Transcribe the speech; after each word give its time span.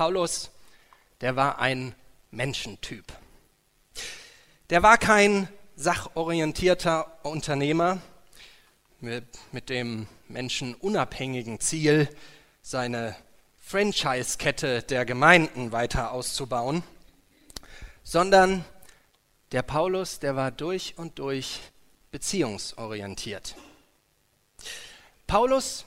Paulus, 0.00 0.48
der 1.20 1.36
war 1.36 1.58
ein 1.58 1.94
Menschentyp. 2.30 3.04
Der 4.70 4.82
war 4.82 4.96
kein 4.96 5.46
sachorientierter 5.76 7.18
Unternehmer 7.22 8.00
mit, 9.00 9.26
dem 9.68 10.06
menschenunabhängigen 10.28 11.60
Ziel, 11.60 12.08
seine 12.62 13.14
Franchise-Kette 13.60 14.84
der 14.84 15.04
Gemeinden 15.04 15.70
weiter 15.70 16.12
auszubauen, 16.12 16.82
sondern 18.02 18.64
der 19.52 19.60
Paulus, 19.60 20.18
der 20.18 20.34
war 20.34 20.50
durch 20.50 20.96
und 20.96 21.18
durch 21.18 21.60
beziehungsorientiert. 22.10 23.54
Paulus, 25.26 25.84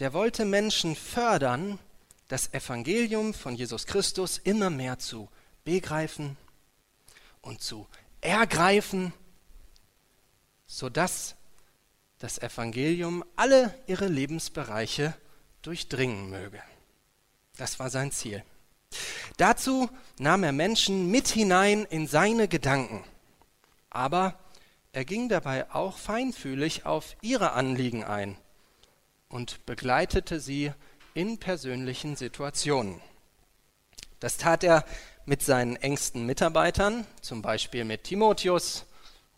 der 0.00 0.12
wollte 0.14 0.44
Menschen 0.44 0.96
fördern, 0.96 1.78
das 2.28 2.52
Evangelium 2.52 3.34
von 3.34 3.54
Jesus 3.54 3.86
Christus 3.86 4.38
immer 4.38 4.70
mehr 4.70 4.98
zu 4.98 5.28
begreifen 5.64 6.36
und 7.40 7.60
zu 7.60 7.86
ergreifen, 8.20 9.12
sodass 10.66 11.36
das 12.18 12.38
Evangelium 12.38 13.24
alle 13.36 13.74
ihre 13.86 14.08
Lebensbereiche 14.08 15.14
durchdringen 15.62 16.30
möge. 16.30 16.62
Das 17.56 17.78
war 17.78 17.90
sein 17.90 18.10
Ziel. 18.10 18.42
Dazu 19.36 19.88
nahm 20.18 20.44
er 20.44 20.52
Menschen 20.52 21.10
mit 21.10 21.28
hinein 21.28 21.84
in 21.84 22.06
seine 22.06 22.48
Gedanken. 22.48 23.04
Aber 23.90 24.38
er 24.92 25.04
ging 25.04 25.28
dabei 25.28 25.70
auch 25.72 25.98
feinfühlig 25.98 26.86
auf 26.86 27.16
ihre 27.20 27.52
Anliegen 27.52 28.02
ein 28.04 28.36
und 29.28 29.66
begleitete 29.66 30.40
sie 30.40 30.72
in 31.16 31.38
persönlichen 31.38 32.14
Situationen. 32.14 33.00
Das 34.20 34.36
tat 34.36 34.62
er 34.62 34.84
mit 35.24 35.42
seinen 35.42 35.76
engsten 35.76 36.26
Mitarbeitern, 36.26 37.06
zum 37.22 37.40
Beispiel 37.40 37.86
mit 37.86 38.04
Timotheus 38.04 38.84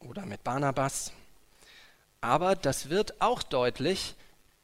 oder 0.00 0.26
mit 0.26 0.42
Barnabas. 0.42 1.12
Aber 2.20 2.56
das 2.56 2.90
wird 2.90 3.20
auch 3.20 3.44
deutlich 3.44 4.16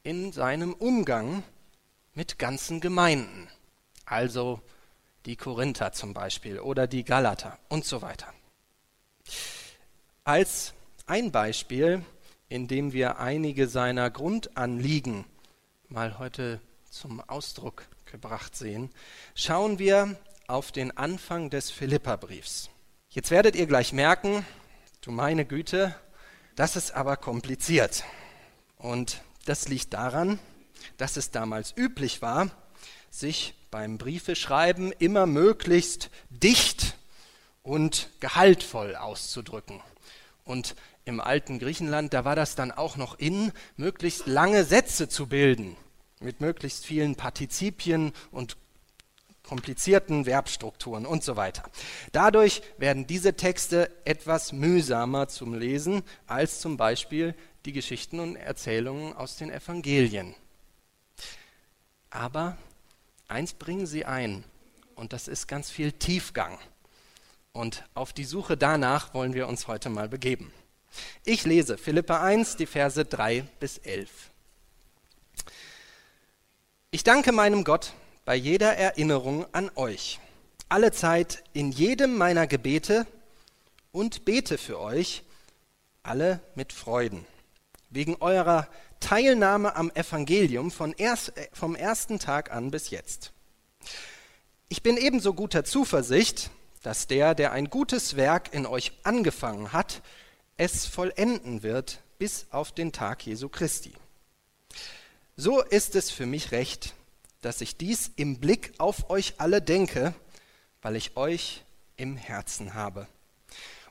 in 0.03 0.33
seinem 0.33 0.73
Umgang 0.73 1.43
mit 2.13 2.37
ganzen 2.37 2.81
Gemeinden, 2.81 3.47
also 4.05 4.59
die 5.25 5.37
Korinther 5.37 5.93
zum 5.93 6.13
Beispiel 6.13 6.59
oder 6.59 6.85
die 6.85 7.05
Galater 7.05 7.57
und 7.69 7.85
so 7.85 8.01
weiter. 8.01 8.33
Als 10.25 10.73
ein 11.07 11.31
Beispiel, 11.31 12.03
in 12.49 12.67
dem 12.67 12.91
wir 12.91 13.19
einige 13.19 13.69
seiner 13.69 14.11
Grundanliegen 14.11 15.23
mal 15.87 16.19
heute 16.19 16.59
zum 16.95 17.19
Ausdruck 17.19 17.85
gebracht 18.05 18.55
sehen, 18.55 18.89
schauen 19.35 19.79
wir 19.79 20.15
auf 20.47 20.71
den 20.71 20.95
Anfang 20.95 21.49
des 21.49 21.69
Philipperbriefs. 21.69 22.69
Jetzt 23.09 23.31
werdet 23.31 23.55
ihr 23.55 23.67
gleich 23.67 23.91
merken, 23.91 24.45
du 25.01 25.11
meine 25.11 25.45
Güte, 25.45 25.93
das 26.55 26.77
ist 26.77 26.91
aber 26.91 27.17
kompliziert. 27.17 28.05
Und 28.77 29.21
das 29.45 29.67
liegt 29.67 29.93
daran, 29.93 30.39
dass 30.95 31.17
es 31.17 31.31
damals 31.31 31.73
üblich 31.75 32.21
war, 32.21 32.49
sich 33.09 33.55
beim 33.71 33.97
Briefeschreiben 33.97 34.93
immer 34.93 35.25
möglichst 35.25 36.09
dicht 36.29 36.95
und 37.61 38.09
gehaltvoll 38.21 38.95
auszudrücken. 38.95 39.81
Und 40.45 40.75
im 41.03 41.19
alten 41.19 41.59
Griechenland, 41.59 42.13
da 42.13 42.23
war 42.23 42.35
das 42.35 42.55
dann 42.55 42.71
auch 42.71 42.95
noch 42.95 43.19
in, 43.19 43.51
möglichst 43.75 44.27
lange 44.27 44.63
Sätze 44.63 45.09
zu 45.09 45.27
bilden, 45.27 45.75
mit 46.19 46.41
möglichst 46.41 46.85
vielen 46.85 47.15
Partizipien 47.15 48.13
und 48.31 48.57
komplizierten 49.43 50.25
Verbstrukturen 50.25 51.05
und 51.05 51.23
so 51.23 51.35
weiter. 51.35 51.63
Dadurch 52.11 52.61
werden 52.77 53.07
diese 53.07 53.35
Texte 53.35 53.91
etwas 54.05 54.51
mühsamer 54.51 55.27
zum 55.27 55.53
Lesen 55.53 56.03
als 56.27 56.59
zum 56.59 56.77
Beispiel 56.77 57.35
die 57.65 57.71
Geschichten 57.71 58.19
und 58.19 58.35
Erzählungen 58.35 59.13
aus 59.13 59.37
den 59.37 59.51
Evangelien. 59.51 60.35
Aber 62.09 62.57
eins 63.27 63.53
bringen 63.53 63.85
sie 63.85 64.05
ein, 64.05 64.43
und 64.95 65.13
das 65.13 65.27
ist 65.27 65.47
ganz 65.47 65.69
viel 65.69 65.91
Tiefgang. 65.91 66.57
Und 67.51 67.83
auf 67.93 68.13
die 68.13 68.23
Suche 68.23 68.57
danach 68.57 69.13
wollen 69.13 69.33
wir 69.33 69.47
uns 69.47 69.67
heute 69.67 69.89
mal 69.89 70.09
begeben. 70.09 70.51
Ich 71.25 71.43
lese 71.45 71.77
Philippa 71.77 72.21
1, 72.21 72.55
die 72.57 72.65
Verse 72.65 73.03
3 73.03 73.41
bis 73.59 73.77
11. 73.79 74.31
Ich 76.95 77.03
danke 77.03 77.33
meinem 77.33 77.65
Gott 77.65 77.91
bei 78.23 78.35
jeder 78.35 78.77
Erinnerung 78.77 79.45
an 79.51 79.69
euch, 79.75 80.21
alle 80.69 80.93
Zeit 80.93 81.43
in 81.51 81.73
jedem 81.73 82.17
meiner 82.17 82.47
Gebete 82.47 83.05
und 83.91 84.23
bete 84.23 84.57
für 84.57 84.79
euch, 84.79 85.23
alle 86.03 86.39
mit 86.55 86.71
Freuden, 86.71 87.25
wegen 87.89 88.15
eurer 88.21 88.69
Teilnahme 89.01 89.75
am 89.75 89.91
Evangelium 89.93 90.71
erst, 90.95 91.33
vom 91.51 91.75
ersten 91.75 92.17
Tag 92.17 92.53
an 92.53 92.71
bis 92.71 92.91
jetzt. 92.91 93.33
Ich 94.69 94.81
bin 94.81 94.95
ebenso 94.95 95.33
guter 95.33 95.65
Zuversicht, 95.65 96.49
dass 96.81 97.07
der, 97.07 97.35
der 97.35 97.51
ein 97.51 97.69
gutes 97.69 98.15
Werk 98.15 98.53
in 98.53 98.65
euch 98.65 98.93
angefangen 99.03 99.73
hat, 99.73 100.01
es 100.55 100.85
vollenden 100.85 101.61
wird 101.61 101.99
bis 102.19 102.47
auf 102.51 102.71
den 102.71 102.93
Tag 102.93 103.25
Jesu 103.25 103.49
Christi. 103.49 103.91
So 105.37 105.61
ist 105.61 105.95
es 105.95 106.11
für 106.11 106.25
mich 106.25 106.53
recht, 106.53 106.93
dass 107.41 107.59
ich 107.59 107.75
dies 107.75 108.09
im 108.15 108.39
Blick 108.39 108.73
auf 108.77 109.09
euch 109.09 109.33
alle 109.37 109.61
denke, 109.61 110.13
weil 110.81 110.95
ich 110.95 111.17
euch 111.17 111.65
im 111.97 112.15
Herzen 112.15 112.73
habe. 112.73 113.07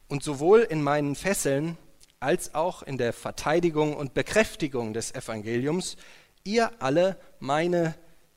Und 0.09 0.23
sowohl 0.23 0.61
in 0.61 0.83
meinen 0.83 1.15
Fesseln 1.15 1.77
als 2.19 2.55
auch 2.55 2.83
in 2.83 2.97
der 2.97 3.13
Verteidigung 3.13 3.95
und 3.95 4.15
Bekräftigung 4.15 4.95
des 4.95 5.15
Evangeliums 5.15 5.97
ihr 6.45 6.73
alle 6.81 7.21
meine 7.41 7.95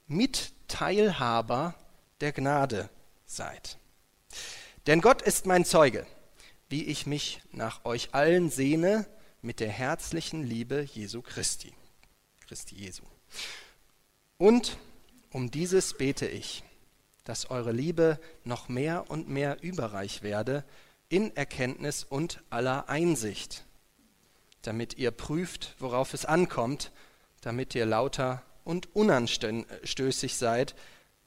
Mitteilhaber 0.07 1.75
der 2.19 2.33
Gnade 2.33 2.89
seid. 3.25 3.77
Denn 4.85 4.99
Gott 4.99 5.21
ist 5.21 5.45
mein 5.45 5.63
Zeuge, 5.63 6.05
wie 6.67 6.83
ich 6.83 7.05
mich 7.05 7.41
nach 7.53 7.85
euch 7.85 8.09
allen 8.13 8.49
sehne 8.49 9.07
mit 9.41 9.61
der 9.61 9.69
herzlichen 9.69 10.43
Liebe 10.43 10.81
Jesu 10.93 11.21
Christi. 11.21 11.73
Christi 12.47 12.75
Jesu. 12.75 13.03
Und 14.37 14.77
um 15.31 15.51
dieses 15.51 15.95
bete 15.95 16.27
ich, 16.27 16.63
dass 17.25 17.49
eure 17.49 17.73
Liebe 17.73 18.19
noch 18.45 18.69
mehr 18.69 19.09
und 19.09 19.27
mehr 19.27 19.61
überreich 19.61 20.23
werde 20.23 20.63
in 21.09 21.35
Erkenntnis 21.35 22.05
und 22.05 22.41
aller 22.49 22.87
Einsicht, 22.87 23.65
damit 24.61 24.97
ihr 24.97 25.11
prüft, 25.11 25.75
worauf 25.79 26.13
es 26.13 26.23
ankommt, 26.23 26.91
damit 27.41 27.75
ihr 27.75 27.85
lauter 27.85 28.43
und 28.63 28.95
unanstößig 28.95 30.35
seid 30.35 30.75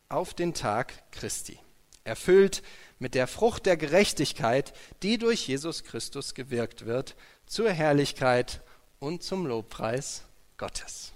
auf 0.09 0.33
den 0.33 0.55
Tag 0.55 1.11
Christi, 1.13 1.59
erfüllt 2.05 2.63
mit 2.99 3.15
der 3.15 3.27
Frucht 3.27 3.67
der 3.67 3.77
Gerechtigkeit, 3.77 4.73
die 5.03 5.19
durch 5.19 5.49
Jesus 5.49 5.85
Christus 5.85 6.35
gewirkt 6.35 6.87
wird, 6.87 7.15
zur 7.47 7.71
Herrlichkeit 7.71 8.63
und 8.99 9.23
zum 9.23 9.47
Lobpreis 9.47 10.25
Gottes. 10.61 11.13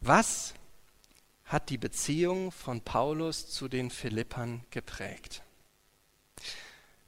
Was 0.00 0.54
hat 1.44 1.68
die 1.68 1.76
Beziehung 1.76 2.52
von 2.52 2.80
Paulus 2.80 3.50
zu 3.50 3.68
den 3.68 3.90
Philippern 3.90 4.64
geprägt? 4.70 5.42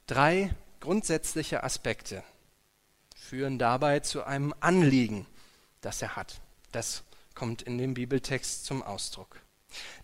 Drei 0.05 0.53
grundsätzliche 0.79 1.63
Aspekte 1.63 2.23
führen 3.15 3.57
dabei 3.57 4.01
zu 4.01 4.23
einem 4.23 4.53
Anliegen, 4.59 5.25
das 5.81 6.03
er 6.03 6.15
hat. 6.15 6.39
Das 6.71 7.01
kommt 7.33 7.63
in 7.63 7.79
dem 7.79 7.95
Bibeltext 7.95 8.63
zum 8.65 8.83
Ausdruck. 8.83 9.41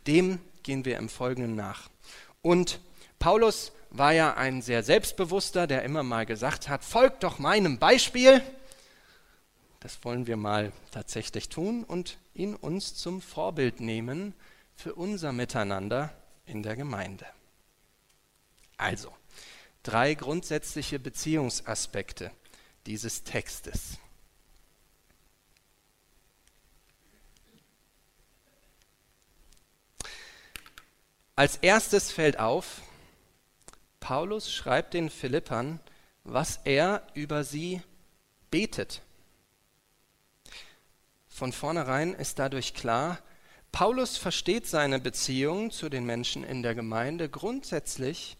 Dem 0.08 0.40
gehen 0.64 0.84
wir 0.84 0.98
im 0.98 1.10
Folgenden 1.10 1.56
nach. 1.56 1.92
Und 2.42 2.80
Paulus 3.20 3.72
war 3.92 4.14
ja 4.14 4.34
ein 4.34 4.64
sehr 4.64 4.82
selbstbewusster, 4.82 5.68
der 5.68 5.84
immer 5.84 6.02
mal 6.02 6.26
gesagt 6.26 6.70
hat, 6.70 6.84
folgt 6.84 7.24
doch 7.24 7.38
meinem 7.38 7.78
Beispiel. 7.78 8.42
Das 9.84 10.02
wollen 10.06 10.28
wir 10.28 10.38
mal 10.38 10.72
tatsächlich 10.92 11.50
tun 11.50 11.84
und 11.84 12.18
ihn 12.34 12.56
uns 12.56 12.96
zum 12.96 13.22
Vorbild 13.22 13.82
nehmen 13.82 14.34
für 14.78 14.96
unser 14.96 15.34
Miteinander 15.34 16.16
in 16.46 16.64
der 16.64 16.78
Gemeinde. 16.78 17.26
Also, 18.78 19.14
drei 19.84 20.14
grundsätzliche 20.14 21.00
Beziehungsaspekte 21.00 22.32
dieses 22.86 23.26
Textes. 23.26 23.98
Als 31.36 31.58
erstes 31.58 32.10
fällt 32.10 32.40
auf, 32.40 32.82
Paulus 34.00 34.50
schreibt 34.50 34.94
den 34.94 35.10
Philippern, 35.10 35.82
was 36.24 36.62
er 36.64 37.06
über 37.16 37.44
sie 37.44 37.82
betet. 38.50 39.02
Von 41.34 41.52
vornherein 41.52 42.14
ist 42.14 42.38
dadurch 42.38 42.76
klar, 42.76 43.18
Paulus 43.72 44.18
versteht 44.18 44.68
seine 44.68 45.00
Beziehung 45.00 45.72
zu 45.72 45.90
den 45.90 46.06
Menschen 46.06 46.44
in 46.44 46.62
der 46.62 46.76
Gemeinde 46.76 47.28
grundsätzlich 47.28 48.38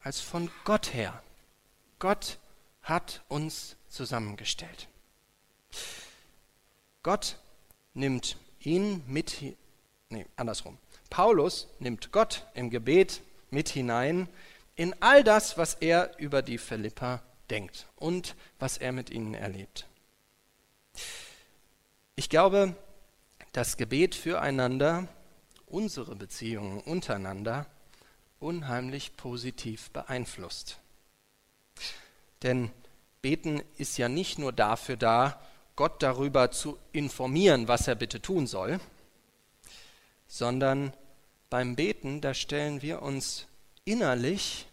als 0.00 0.18
von 0.18 0.50
Gott 0.64 0.94
her. 0.94 1.22
Gott 1.98 2.38
hat 2.80 3.22
uns 3.28 3.76
zusammengestellt. 3.86 4.88
Gott 7.02 7.36
nimmt 7.92 8.38
ihn 8.60 9.02
mit, 9.06 9.36
nee, 10.08 10.24
andersrum. 10.36 10.78
Paulus 11.10 11.68
nimmt 11.80 12.12
Gott 12.12 12.46
im 12.54 12.70
Gebet 12.70 13.20
mit 13.50 13.68
hinein 13.68 14.26
in 14.74 14.94
all 15.02 15.22
das, 15.22 15.58
was 15.58 15.74
er 15.74 16.18
über 16.18 16.40
die 16.40 16.56
Philippa 16.56 17.22
denkt 17.50 17.88
und 17.96 18.36
was 18.58 18.78
er 18.78 18.92
mit 18.92 19.10
ihnen 19.10 19.34
erlebt. 19.34 19.89
Ich 22.20 22.28
glaube, 22.28 22.76
das 23.52 23.78
Gebet 23.78 24.14
füreinander, 24.14 25.08
unsere 25.64 26.14
Beziehungen 26.14 26.78
untereinander, 26.82 27.64
unheimlich 28.38 29.16
positiv 29.16 29.88
beeinflusst. 29.92 30.80
Denn 32.42 32.70
Beten 33.22 33.62
ist 33.78 33.96
ja 33.96 34.10
nicht 34.10 34.38
nur 34.38 34.52
dafür 34.52 34.98
da, 34.98 35.40
Gott 35.76 36.02
darüber 36.02 36.50
zu 36.50 36.76
informieren, 36.92 37.68
was 37.68 37.88
er 37.88 37.94
bitte 37.94 38.20
tun 38.20 38.46
soll, 38.46 38.80
sondern 40.28 40.92
beim 41.48 41.74
Beten, 41.74 42.20
da 42.20 42.34
stellen 42.34 42.82
wir 42.82 43.00
uns 43.00 43.46
innerlich 43.86 44.66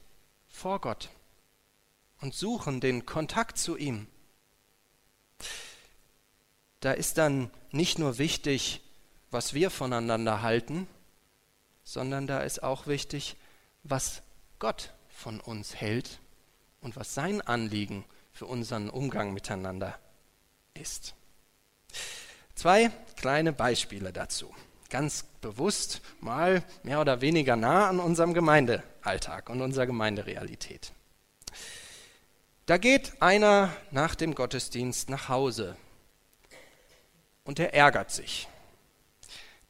vor 0.50 0.82
Gott 0.82 1.08
und 2.20 2.34
suchen 2.36 2.82
den 2.82 3.06
Kontakt 3.06 3.58
zu 3.58 3.78
ihm. 3.78 4.08
Da 6.80 6.92
ist 6.92 7.18
dann 7.18 7.50
nicht 7.72 8.00
nur 8.00 8.18
wichtig, 8.18 8.82
was 9.32 9.54
wir 9.54 9.70
voneinander 9.70 10.42
halten, 10.42 10.88
sondern 11.84 12.28
da 12.28 12.42
ist 12.42 12.64
auch 12.64 12.88
wichtig, 12.88 13.36
was 13.84 14.22
Gott 14.60 14.94
von 15.10 15.40
uns 15.40 15.76
hält 15.76 16.20
und 16.82 16.96
was 16.96 17.14
sein 17.14 17.42
Anliegen 17.42 18.06
für 18.32 18.46
unseren 18.46 18.90
Umgang 18.90 19.34
miteinander 19.34 19.98
ist. 20.74 21.16
Zwei 22.56 22.92
kleine 23.16 23.54
Beispiele 23.54 24.14
dazu. 24.14 24.54
Ganz 24.90 25.24
bewusst 25.42 26.02
mal 26.22 26.64
mehr 26.84 27.02
oder 27.02 27.22
weniger 27.22 27.56
nah 27.56 27.90
an 27.90 28.00
unserem 28.00 28.34
Gemeindealltag 28.34 29.50
und 29.50 29.62
unserer 29.62 29.86
Gemeinderealität. 29.86 30.94
Da 32.66 32.78
geht 32.78 33.22
einer 33.22 33.76
nach 33.92 34.16
dem 34.16 34.36
Gottesdienst 34.36 35.10
nach 35.10 35.30
Hause 35.30 35.78
und 37.48 37.60
er 37.60 37.74
ärgert 37.74 38.12
sich. 38.12 38.48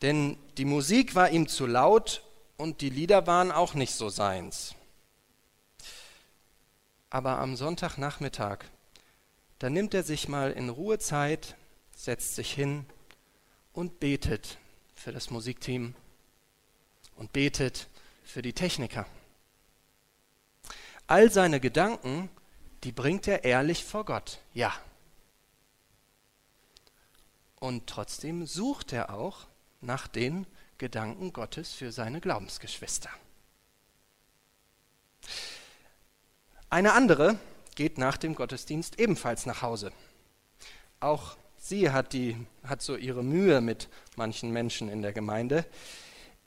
Denn 0.01 0.37
die 0.57 0.65
Musik 0.65 1.15
war 1.15 1.29
ihm 1.29 1.47
zu 1.47 1.65
laut 1.65 2.23
und 2.57 2.81
die 2.81 2.89
Lieder 2.89 3.27
waren 3.27 3.51
auch 3.51 3.75
nicht 3.75 3.93
so 3.93 4.09
seins. 4.09 4.75
Aber 7.09 7.37
am 7.37 7.55
Sonntagnachmittag, 7.55 8.65
da 9.59 9.69
nimmt 9.69 9.93
er 9.93 10.03
sich 10.03 10.27
mal 10.27 10.51
in 10.51 10.69
Ruhe 10.69 10.99
Zeit, 10.99 11.55
setzt 11.95 12.35
sich 12.35 12.51
hin 12.51 12.85
und 13.73 13.99
betet 13.99 14.57
für 14.95 15.11
das 15.11 15.29
Musikteam 15.29 15.93
und 17.15 17.31
betet 17.31 17.87
für 18.25 18.41
die 18.41 18.53
Techniker. 18.53 19.05
All 21.05 21.31
seine 21.31 21.59
Gedanken, 21.59 22.29
die 22.83 22.91
bringt 22.91 23.27
er 23.27 23.45
ehrlich 23.45 23.85
vor 23.85 24.03
Gott, 24.03 24.39
ja. 24.53 24.73
Und 27.59 27.87
trotzdem 27.87 28.45
sucht 28.45 28.93
er 28.93 29.13
auch 29.13 29.47
nach 29.81 30.07
den 30.07 30.45
Gedanken 30.77 31.33
Gottes 31.33 31.73
für 31.73 31.91
seine 31.91 32.21
Glaubensgeschwister. 32.21 33.09
Eine 36.69 36.93
andere 36.93 37.39
geht 37.75 37.97
nach 37.97 38.17
dem 38.17 38.35
Gottesdienst 38.35 38.99
ebenfalls 38.99 39.45
nach 39.45 39.61
Hause. 39.61 39.91
Auch 40.99 41.37
sie 41.57 41.91
hat, 41.91 42.13
die, 42.13 42.37
hat 42.63 42.81
so 42.81 42.95
ihre 42.95 43.23
Mühe 43.23 43.61
mit 43.61 43.87
manchen 44.15 44.51
Menschen 44.51 44.89
in 44.89 45.01
der 45.01 45.13
Gemeinde, 45.13 45.65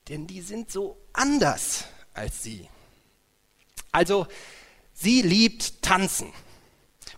denn 0.09 0.27
die 0.27 0.43
sind 0.43 0.71
so 0.71 0.97
anders 1.13 1.85
als 2.15 2.43
sie. 2.43 2.69
Also, 3.93 4.27
sie 4.93 5.23
liebt 5.23 5.83
tanzen 5.83 6.33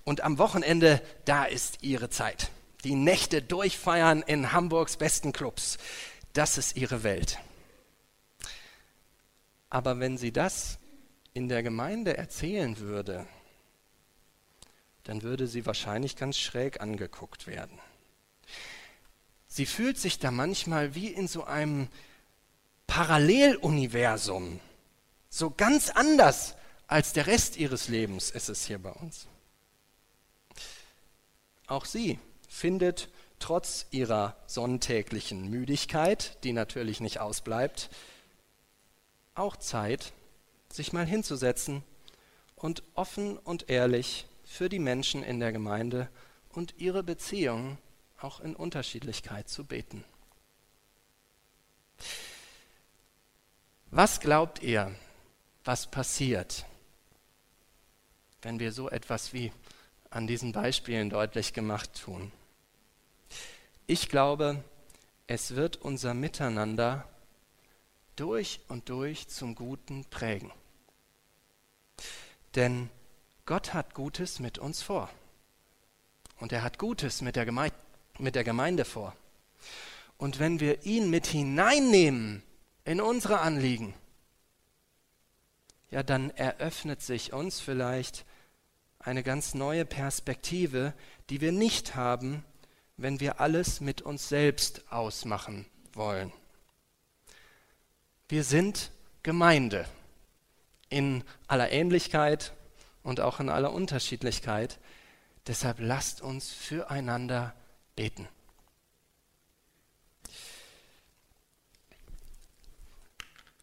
und 0.04 0.22
am 0.22 0.38
Wochenende, 0.38 1.02
da 1.24 1.44
ist 1.44 1.82
ihre 1.82 2.10
Zeit. 2.10 2.50
Die 2.84 2.94
Nächte 2.94 3.42
durchfeiern 3.42 4.22
in 4.22 4.52
Hamburgs 4.52 4.96
besten 4.96 5.32
Clubs. 5.32 5.78
Das 6.32 6.58
ist 6.58 6.76
ihre 6.76 7.02
Welt. 7.02 7.38
Aber 9.70 10.00
wenn 10.00 10.18
sie 10.18 10.32
das 10.32 10.78
in 11.34 11.48
der 11.48 11.62
Gemeinde 11.62 12.16
erzählen 12.16 12.78
würde, 12.78 13.26
dann 15.04 15.22
würde 15.22 15.46
sie 15.46 15.66
wahrscheinlich 15.66 16.16
ganz 16.16 16.38
schräg 16.38 16.80
angeguckt 16.80 17.46
werden. 17.46 17.78
Sie 19.48 19.66
fühlt 19.66 19.98
sich 19.98 20.18
da 20.18 20.30
manchmal 20.30 20.94
wie 20.94 21.08
in 21.08 21.28
so 21.28 21.44
einem 21.44 21.88
Paralleluniversum, 22.86 24.60
so 25.28 25.50
ganz 25.50 25.90
anders 25.90 26.54
als 26.86 27.14
der 27.14 27.26
Rest 27.26 27.56
ihres 27.56 27.88
Lebens 27.88 28.30
ist 28.30 28.48
es 28.48 28.66
hier 28.66 28.78
bei 28.78 28.92
uns. 28.92 29.26
Auch 31.66 31.86
sie 31.86 32.18
findet 32.52 33.08
trotz 33.38 33.86
ihrer 33.90 34.36
sonntäglichen 34.46 35.48
Müdigkeit, 35.48 36.36
die 36.44 36.52
natürlich 36.52 37.00
nicht 37.00 37.18
ausbleibt, 37.18 37.88
auch 39.34 39.56
Zeit, 39.56 40.12
sich 40.70 40.92
mal 40.92 41.06
hinzusetzen 41.06 41.82
und 42.54 42.82
offen 42.94 43.38
und 43.38 43.68
ehrlich 43.68 44.26
für 44.44 44.68
die 44.68 44.78
Menschen 44.78 45.24
in 45.24 45.40
der 45.40 45.50
Gemeinde 45.50 46.08
und 46.50 46.74
ihre 46.78 47.02
Beziehungen 47.02 47.78
auch 48.20 48.38
in 48.38 48.54
Unterschiedlichkeit 48.54 49.48
zu 49.48 49.64
beten. 49.64 50.04
Was 53.90 54.20
glaubt 54.20 54.62
ihr, 54.62 54.94
was 55.64 55.90
passiert, 55.90 56.66
wenn 58.42 58.60
wir 58.60 58.72
so 58.72 58.88
etwas 58.88 59.32
wie 59.32 59.52
an 60.10 60.26
diesen 60.26 60.52
Beispielen 60.52 61.10
deutlich 61.10 61.54
gemacht 61.54 61.90
tun? 62.04 62.30
Ich 63.92 64.08
glaube, 64.08 64.64
es 65.26 65.54
wird 65.54 65.76
unser 65.76 66.14
Miteinander 66.14 67.06
durch 68.16 68.60
und 68.68 68.88
durch 68.88 69.28
zum 69.28 69.54
Guten 69.54 70.06
prägen. 70.06 70.50
Denn 72.54 72.88
Gott 73.44 73.74
hat 73.74 73.92
Gutes 73.92 74.40
mit 74.40 74.56
uns 74.56 74.80
vor. 74.80 75.10
Und 76.40 76.52
er 76.52 76.62
hat 76.62 76.78
Gutes 76.78 77.20
mit 77.20 77.36
der, 77.36 77.44
Gemeinde, 77.44 77.76
mit 78.16 78.34
der 78.34 78.44
Gemeinde 78.44 78.86
vor. 78.86 79.14
Und 80.16 80.38
wenn 80.38 80.58
wir 80.58 80.86
ihn 80.86 81.10
mit 81.10 81.26
hineinnehmen 81.26 82.42
in 82.86 82.98
unsere 82.98 83.40
Anliegen, 83.40 83.92
ja, 85.90 86.02
dann 86.02 86.30
eröffnet 86.30 87.02
sich 87.02 87.34
uns 87.34 87.60
vielleicht 87.60 88.24
eine 89.00 89.22
ganz 89.22 89.52
neue 89.52 89.84
Perspektive, 89.84 90.94
die 91.28 91.42
wir 91.42 91.52
nicht 91.52 91.94
haben, 91.94 92.42
wenn 93.02 93.18
wir 93.18 93.40
alles 93.40 93.80
mit 93.80 94.00
uns 94.00 94.28
selbst 94.28 94.82
ausmachen 94.90 95.66
wollen. 95.92 96.32
Wir 98.28 98.44
sind 98.44 98.92
Gemeinde 99.22 99.86
in 100.88 101.24
aller 101.48 101.70
Ähnlichkeit 101.70 102.52
und 103.02 103.20
auch 103.20 103.40
in 103.40 103.48
aller 103.48 103.72
Unterschiedlichkeit. 103.72 104.78
Deshalb 105.46 105.80
lasst 105.80 106.22
uns 106.22 106.52
füreinander 106.52 107.54
beten. 107.96 108.28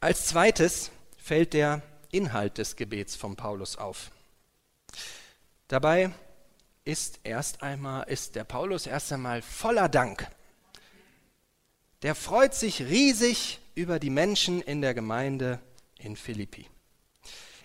Als 0.01 0.27
zweites 0.27 0.91
fällt 1.17 1.53
der 1.53 1.81
Inhalt 2.11 2.57
des 2.57 2.75
Gebets 2.75 3.15
von 3.15 3.35
Paulus 3.35 3.77
auf. 3.77 4.11
Dabei 5.67 6.11
ist 6.89 7.19
erst 7.23 7.61
einmal, 7.61 8.09
ist 8.09 8.35
der 8.35 8.43
Paulus 8.43 8.87
erst 8.87 9.13
einmal 9.13 9.43
voller 9.43 9.87
Dank. 9.87 10.27
Der 12.01 12.15
freut 12.15 12.55
sich 12.55 12.81
riesig 12.81 13.59
über 13.75 13.99
die 13.99 14.09
Menschen 14.09 14.59
in 14.63 14.81
der 14.81 14.95
Gemeinde 14.95 15.59
in 15.99 16.15
Philippi. 16.15 16.67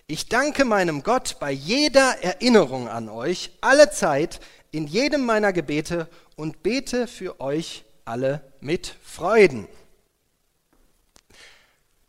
Ich 0.05 0.29
danke 0.29 0.63
meinem 0.63 1.01
Gott 1.01 1.37
bei 1.39 1.49
jeder 1.49 2.21
Erinnerung 2.21 2.87
an 2.87 3.09
euch, 3.09 3.49
alle 3.61 3.89
Zeit, 3.89 4.39
in 4.69 4.85
jedem 4.85 5.25
meiner 5.25 5.53
Gebete 5.53 6.07
und 6.35 6.61
bete 6.61 7.07
für 7.07 7.39
euch 7.39 7.83
alle 8.03 8.53
mit 8.59 8.95
Freuden. 9.01 9.67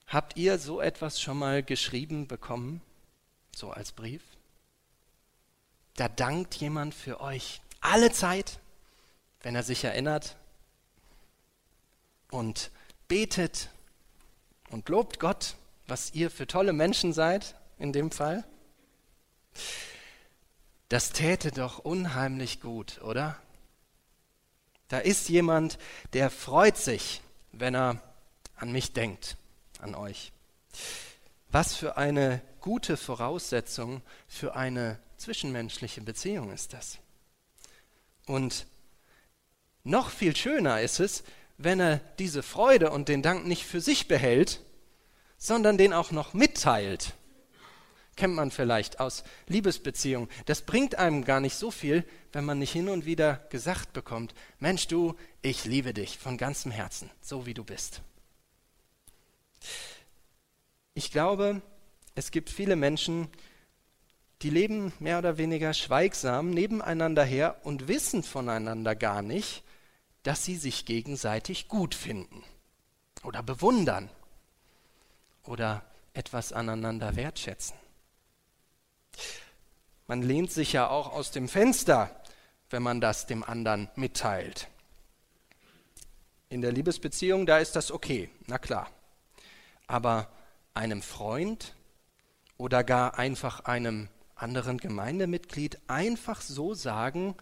Habt 0.06 0.36
ihr 0.36 0.58
so 0.58 0.82
etwas 0.82 1.18
schon 1.18 1.38
mal 1.38 1.62
geschrieben 1.62 2.28
bekommen, 2.28 2.82
so 3.54 3.70
als 3.70 3.92
Brief? 3.92 4.35
Da 5.96 6.08
dankt 6.08 6.54
jemand 6.56 6.94
für 6.94 7.20
euch 7.20 7.62
alle 7.80 8.12
Zeit, 8.12 8.60
wenn 9.40 9.54
er 9.54 9.62
sich 9.62 9.82
erinnert 9.84 10.36
und 12.30 12.70
betet 13.08 13.70
und 14.70 14.88
lobt 14.88 15.20
Gott, 15.20 15.56
was 15.86 16.12
ihr 16.12 16.30
für 16.30 16.46
tolle 16.46 16.74
Menschen 16.74 17.12
seid 17.12 17.54
in 17.78 17.92
dem 17.92 18.10
Fall. 18.10 18.44
Das 20.88 21.10
täte 21.10 21.50
doch 21.50 21.78
unheimlich 21.78 22.60
gut, 22.60 23.00
oder? 23.02 23.40
Da 24.88 24.98
ist 24.98 25.28
jemand, 25.28 25.78
der 26.12 26.30
freut 26.30 26.76
sich, 26.76 27.22
wenn 27.52 27.74
er 27.74 28.02
an 28.56 28.70
mich 28.70 28.92
denkt, 28.92 29.36
an 29.80 29.94
euch. 29.94 30.32
Was 31.50 31.74
für 31.74 31.96
eine 31.96 32.42
gute 32.60 32.96
Voraussetzung 32.96 34.02
für 34.28 34.54
eine 34.54 34.98
zwischenmenschliche 35.16 36.00
Beziehung 36.00 36.52
ist 36.52 36.72
das. 36.72 36.98
Und 38.26 38.66
noch 39.84 40.10
viel 40.10 40.34
schöner 40.34 40.80
ist 40.80 41.00
es, 41.00 41.24
wenn 41.58 41.80
er 41.80 41.98
diese 42.18 42.42
Freude 42.42 42.90
und 42.90 43.08
den 43.08 43.22
Dank 43.22 43.46
nicht 43.46 43.64
für 43.64 43.80
sich 43.80 44.08
behält, 44.08 44.60
sondern 45.38 45.78
den 45.78 45.92
auch 45.92 46.10
noch 46.10 46.34
mitteilt. 46.34 47.14
Kennt 48.16 48.34
man 48.34 48.50
vielleicht 48.50 48.98
aus 48.98 49.24
Liebesbeziehungen. 49.46 50.30
Das 50.46 50.62
bringt 50.62 50.94
einem 50.94 51.24
gar 51.24 51.40
nicht 51.40 51.54
so 51.54 51.70
viel, 51.70 52.04
wenn 52.32 52.44
man 52.44 52.58
nicht 52.58 52.72
hin 52.72 52.88
und 52.88 53.04
wieder 53.04 53.46
gesagt 53.50 53.92
bekommt, 53.92 54.34
Mensch 54.58 54.88
du, 54.88 55.14
ich 55.42 55.64
liebe 55.66 55.92
dich 55.92 56.18
von 56.18 56.38
ganzem 56.38 56.70
Herzen, 56.70 57.10
so 57.20 57.46
wie 57.46 57.54
du 57.54 57.62
bist. 57.62 58.00
Ich 60.94 61.10
glaube, 61.10 61.60
es 62.14 62.30
gibt 62.30 62.48
viele 62.48 62.76
Menschen, 62.76 63.28
die 64.42 64.50
leben 64.50 64.92
mehr 64.98 65.18
oder 65.18 65.38
weniger 65.38 65.72
schweigsam 65.72 66.50
nebeneinander 66.50 67.24
her 67.24 67.60
und 67.64 67.88
wissen 67.88 68.22
voneinander 68.22 68.94
gar 68.94 69.22
nicht, 69.22 69.62
dass 70.22 70.44
sie 70.44 70.56
sich 70.56 70.84
gegenseitig 70.84 71.68
gut 71.68 71.94
finden 71.94 72.42
oder 73.22 73.42
bewundern 73.42 74.10
oder 75.44 75.84
etwas 76.12 76.52
aneinander 76.52 77.16
wertschätzen. 77.16 77.76
Man 80.06 80.22
lehnt 80.22 80.52
sich 80.52 80.72
ja 80.72 80.88
auch 80.88 81.12
aus 81.12 81.30
dem 81.30 81.48
Fenster, 81.48 82.10
wenn 82.70 82.82
man 82.82 83.00
das 83.00 83.26
dem 83.26 83.42
anderen 83.42 83.88
mitteilt. 83.94 84.68
In 86.48 86.60
der 86.60 86.72
Liebesbeziehung, 86.72 87.46
da 87.46 87.58
ist 87.58 87.74
das 87.74 87.90
okay, 87.90 88.30
na 88.46 88.58
klar. 88.58 88.90
Aber 89.86 90.28
einem 90.74 91.02
Freund 91.02 91.74
oder 92.56 92.84
gar 92.84 93.18
einfach 93.18 93.60
einem 93.64 94.08
anderen 94.36 94.78
Gemeindemitglied 94.78 95.80
einfach 95.88 96.40
so 96.40 96.74
sagen, 96.74 97.34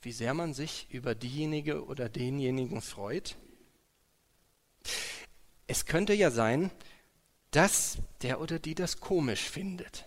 wie 0.00 0.12
sehr 0.12 0.32
man 0.32 0.54
sich 0.54 0.86
über 0.90 1.14
diejenige 1.14 1.84
oder 1.84 2.08
denjenigen 2.08 2.80
freut? 2.80 3.36
Es 5.66 5.84
könnte 5.84 6.14
ja 6.14 6.30
sein, 6.30 6.70
dass 7.50 7.98
der 8.22 8.40
oder 8.40 8.58
die 8.58 8.74
das 8.74 9.00
komisch 9.00 9.42
findet. 9.42 10.06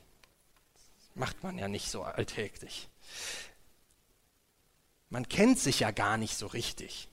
Macht 1.13 1.43
man 1.43 1.57
ja 1.57 1.67
nicht 1.67 1.91
so 1.91 2.03
alltäglich. 2.03 2.87
Man 5.09 5.27
kennt 5.27 5.59
sich 5.59 5.81
ja 5.81 5.91
gar 5.91 6.17
nicht 6.17 6.37
so 6.37 6.47
richtig. 6.47 7.09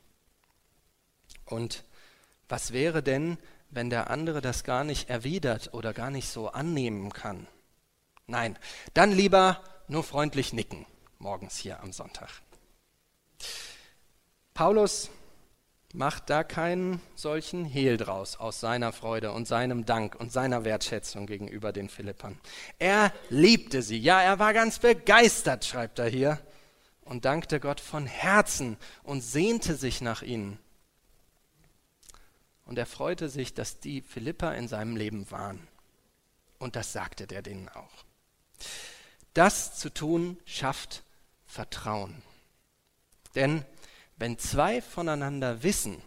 Und 1.44 1.84
was 2.48 2.72
wäre 2.72 3.02
denn, 3.02 3.38
wenn 3.70 3.90
der 3.90 4.10
andere 4.10 4.40
das 4.40 4.62
gar 4.62 4.84
nicht 4.84 5.10
erwidert 5.10 5.74
oder 5.74 5.92
gar 5.92 6.10
nicht 6.10 6.28
so 6.28 6.48
annehmen 6.48 7.12
kann? 7.12 7.48
Nein, 8.28 8.58
dann 8.92 9.10
lieber 9.10 9.64
nur 9.88 10.04
freundlich 10.04 10.52
nicken, 10.52 10.84
morgens 11.18 11.56
hier 11.56 11.80
am 11.80 11.92
Sonntag. 11.92 12.28
Paulus 14.52 15.10
macht 15.94 16.28
da 16.28 16.44
keinen 16.44 17.00
solchen 17.14 17.64
Hehl 17.64 17.96
draus 17.96 18.36
aus 18.36 18.60
seiner 18.60 18.92
Freude 18.92 19.32
und 19.32 19.48
seinem 19.48 19.86
Dank 19.86 20.14
und 20.14 20.30
seiner 20.30 20.64
Wertschätzung 20.64 21.26
gegenüber 21.26 21.72
den 21.72 21.88
Philippern. 21.88 22.38
Er 22.78 23.14
liebte 23.30 23.80
sie, 23.80 23.98
ja, 23.98 24.20
er 24.20 24.38
war 24.38 24.52
ganz 24.52 24.78
begeistert, 24.78 25.64
schreibt 25.64 25.98
er 25.98 26.08
hier, 26.08 26.38
und 27.00 27.24
dankte 27.24 27.60
Gott 27.60 27.80
von 27.80 28.04
Herzen 28.04 28.76
und 29.02 29.22
sehnte 29.22 29.74
sich 29.74 30.02
nach 30.02 30.20
ihnen. 30.20 30.58
Und 32.66 32.76
er 32.76 32.84
freute 32.84 33.30
sich, 33.30 33.54
dass 33.54 33.80
die 33.80 34.02
Philipper 34.02 34.54
in 34.54 34.68
seinem 34.68 34.96
Leben 34.96 35.30
waren. 35.30 35.66
Und 36.58 36.76
das 36.76 36.92
sagte 36.92 37.26
der 37.26 37.40
denen 37.40 37.70
auch. 37.70 38.04
Das 39.34 39.78
zu 39.78 39.92
tun 39.92 40.38
schafft 40.44 41.02
Vertrauen. 41.46 42.22
Denn 43.34 43.64
wenn 44.16 44.38
zwei 44.38 44.82
voneinander 44.82 45.62
wissen, 45.62 46.02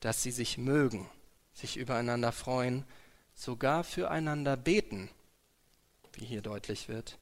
dass 0.00 0.22
sie 0.22 0.30
sich 0.30 0.58
mögen, 0.58 1.08
sich 1.54 1.76
übereinander 1.76 2.32
freuen, 2.32 2.84
sogar 3.34 3.82
füreinander 3.82 4.56
beten, 4.56 5.10
wie 6.12 6.24
hier 6.24 6.42
deutlich 6.42 6.88
wird, 6.88 7.18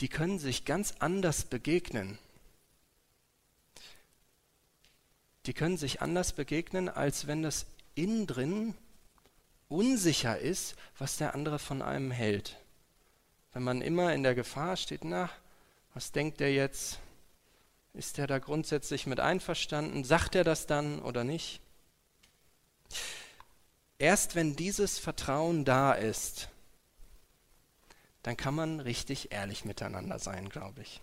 die 0.00 0.08
können 0.08 0.38
sich 0.38 0.64
ganz 0.64 0.94
anders 0.98 1.44
begegnen. 1.44 2.18
Die 5.46 5.54
können 5.54 5.76
sich 5.76 6.02
anders 6.02 6.32
begegnen, 6.32 6.88
als 6.88 7.26
wenn 7.26 7.42
das 7.42 7.66
innen 7.94 8.26
drin 8.26 8.74
unsicher 9.68 10.38
ist, 10.38 10.74
was 10.98 11.16
der 11.16 11.34
andere 11.34 11.58
von 11.58 11.82
einem 11.82 12.10
hält. 12.10 12.58
Wenn 13.54 13.62
man 13.62 13.82
immer 13.82 14.12
in 14.12 14.24
der 14.24 14.34
Gefahr 14.34 14.76
steht, 14.76 15.04
na, 15.04 15.30
was 15.94 16.10
denkt 16.10 16.40
der 16.40 16.52
jetzt? 16.52 16.98
Ist 17.92 18.18
er 18.18 18.26
da 18.26 18.40
grundsätzlich 18.40 19.06
mit 19.06 19.20
einverstanden? 19.20 20.02
Sagt 20.02 20.34
er 20.34 20.42
das 20.42 20.66
dann 20.66 20.98
oder 20.98 21.22
nicht? 21.22 21.60
Erst 23.98 24.34
wenn 24.34 24.56
dieses 24.56 24.98
Vertrauen 24.98 25.64
da 25.64 25.92
ist, 25.92 26.48
dann 28.24 28.36
kann 28.36 28.56
man 28.56 28.80
richtig 28.80 29.30
ehrlich 29.30 29.64
miteinander 29.64 30.18
sein, 30.18 30.48
glaube 30.48 30.82
ich. 30.82 31.00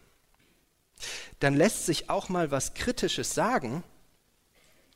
Dann 1.39 1.55
lässt 1.55 1.85
sich 1.85 2.09
auch 2.09 2.27
mal 2.27 2.51
was 2.51 2.73
Kritisches 2.73 3.33
sagen 3.33 3.81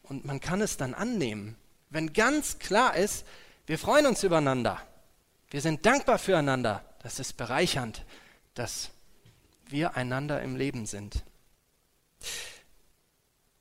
und 0.04 0.26
man 0.26 0.42
kann 0.42 0.60
es 0.60 0.76
dann 0.76 0.94
annehmen, 0.94 1.56
wenn 1.90 2.12
ganz 2.12 2.60
klar 2.60 2.98
ist, 2.98 3.26
wir 3.66 3.80
freuen 3.80 4.08
uns 4.08 4.24
übereinander, 4.24 4.82
wir 5.50 5.62
sind 5.62 5.86
dankbar 5.86 6.20
füreinander, 6.20 6.84
das 7.06 7.20
ist 7.20 7.34
bereichernd, 7.34 8.04
dass 8.56 8.90
wir 9.68 9.96
einander 9.96 10.42
im 10.42 10.56
Leben 10.56 10.88
sind. 10.88 11.24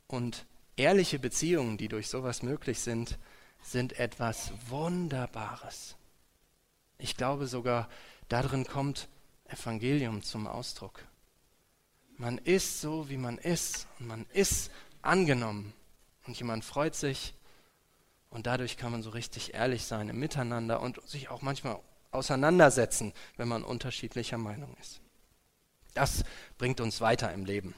Und 0.06 0.46
ehrliche 0.76 1.18
Beziehungen, 1.18 1.76
die 1.76 1.88
durch 1.88 2.08
sowas 2.08 2.42
möglich 2.42 2.80
sind, 2.80 3.18
sind 3.60 3.98
etwas 3.98 4.50
Wunderbares. 4.68 5.96
Ich 6.96 7.18
glaube 7.18 7.46
sogar, 7.46 7.90
darin 8.30 8.64
kommt 8.64 9.08
Evangelium 9.44 10.22
zum 10.22 10.46
Ausdruck. 10.46 11.04
Man 12.16 12.38
ist 12.38 12.80
so, 12.80 13.10
wie 13.10 13.18
man 13.18 13.36
ist, 13.36 13.86
und 14.00 14.06
man 14.06 14.24
ist 14.32 14.70
angenommen. 15.02 15.74
Und 16.26 16.38
jemand 16.38 16.64
freut 16.64 16.94
sich, 16.94 17.34
und 18.30 18.46
dadurch 18.46 18.78
kann 18.78 18.90
man 18.90 19.02
so 19.02 19.10
richtig 19.10 19.52
ehrlich 19.52 19.84
sein 19.84 20.08
im 20.08 20.18
Miteinander 20.18 20.80
und 20.80 21.06
sich 21.06 21.28
auch 21.28 21.42
manchmal 21.42 21.78
auseinandersetzen, 22.14 23.12
wenn 23.36 23.48
man 23.48 23.64
unterschiedlicher 23.64 24.38
Meinung 24.38 24.76
ist. 24.80 25.00
Das 25.94 26.24
bringt 26.58 26.80
uns 26.80 27.00
weiter 27.00 27.32
im 27.32 27.44
Leben. 27.44 27.74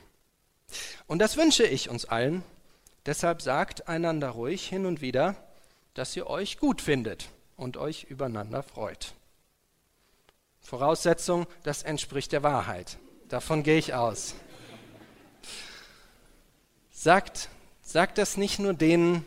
Und 1.06 1.20
das 1.20 1.36
wünsche 1.36 1.64
ich 1.64 1.88
uns 1.88 2.04
allen. 2.06 2.42
Deshalb 3.04 3.42
sagt 3.42 3.88
einander 3.88 4.30
ruhig 4.30 4.66
hin 4.66 4.86
und 4.86 5.00
wieder, 5.00 5.36
dass 5.94 6.16
ihr 6.16 6.26
euch 6.26 6.58
gut 6.58 6.82
findet 6.82 7.28
und 7.56 7.76
euch 7.76 8.04
übereinander 8.04 8.62
freut. 8.62 9.14
Voraussetzung, 10.60 11.46
das 11.62 11.84
entspricht 11.84 12.32
der 12.32 12.42
Wahrheit. 12.42 12.98
Davon 13.28 13.62
gehe 13.62 13.78
ich 13.78 13.94
aus. 13.94 14.34
Sagt, 16.90 17.48
sagt 17.82 18.18
das 18.18 18.36
nicht 18.36 18.58
nur 18.58 18.74
denen, 18.74 19.24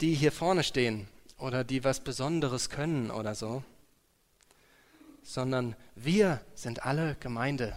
die 0.00 0.14
hier 0.14 0.30
vorne 0.30 0.62
stehen 0.62 1.08
oder 1.38 1.64
die 1.64 1.82
was 1.82 2.00
Besonderes 2.00 2.70
können 2.70 3.10
oder 3.10 3.34
so, 3.34 3.64
sondern 5.26 5.74
wir 5.96 6.40
sind 6.54 6.84
alle 6.86 7.16
Gemeinde, 7.16 7.76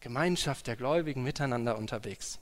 Gemeinschaft 0.00 0.66
der 0.66 0.76
Gläubigen 0.76 1.22
miteinander 1.22 1.78
unterwegs. 1.78 2.40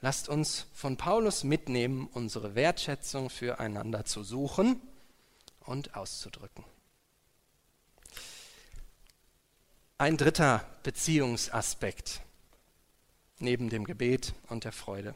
Lasst 0.00 0.28
uns 0.28 0.66
von 0.72 0.96
Paulus 0.96 1.44
mitnehmen, 1.44 2.08
unsere 2.12 2.54
Wertschätzung 2.54 3.28
füreinander 3.28 4.04
zu 4.04 4.22
suchen 4.22 4.80
und 5.60 5.96
auszudrücken. 5.96 6.64
Ein 9.98 10.16
dritter 10.16 10.64
Beziehungsaspekt 10.82 12.20
neben 13.38 13.68
dem 13.68 13.84
Gebet 13.84 14.34
und 14.48 14.64
der 14.64 14.72
Freude. 14.72 15.14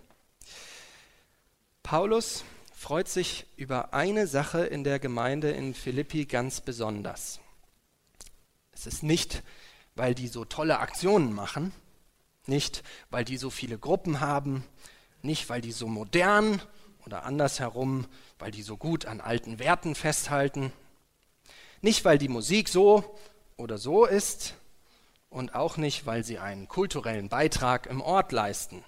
Paulus 1.82 2.44
freut 2.74 3.08
sich 3.08 3.46
über 3.56 3.94
eine 3.94 4.26
Sache 4.26 4.64
in 4.64 4.84
der 4.84 4.98
Gemeinde 4.98 5.50
in 5.50 5.74
Philippi 5.74 6.26
ganz 6.26 6.60
besonders. 6.60 7.40
Es 8.80 8.86
ist 8.86 9.02
nicht, 9.02 9.42
weil 9.94 10.14
die 10.14 10.26
so 10.26 10.46
tolle 10.46 10.78
Aktionen 10.78 11.34
machen, 11.34 11.74
nicht, 12.46 12.82
weil 13.10 13.26
die 13.26 13.36
so 13.36 13.50
viele 13.50 13.76
Gruppen 13.76 14.20
haben, 14.20 14.64
nicht, 15.20 15.50
weil 15.50 15.60
die 15.60 15.72
so 15.72 15.86
modern 15.86 16.62
oder 17.04 17.24
andersherum, 17.24 18.06
weil 18.38 18.50
die 18.50 18.62
so 18.62 18.78
gut 18.78 19.04
an 19.04 19.20
alten 19.20 19.58
Werten 19.58 19.94
festhalten. 19.94 20.72
Nicht, 21.82 22.06
weil 22.06 22.16
die 22.16 22.30
Musik 22.30 22.70
so 22.70 23.18
oder 23.58 23.76
so 23.76 24.06
ist 24.06 24.54
und 25.28 25.54
auch 25.54 25.76
nicht, 25.76 26.06
weil 26.06 26.24
sie 26.24 26.38
einen 26.38 26.66
kulturellen 26.66 27.28
Beitrag 27.28 27.84
im 27.84 28.00
Ort 28.00 28.32
leisten. 28.32 28.82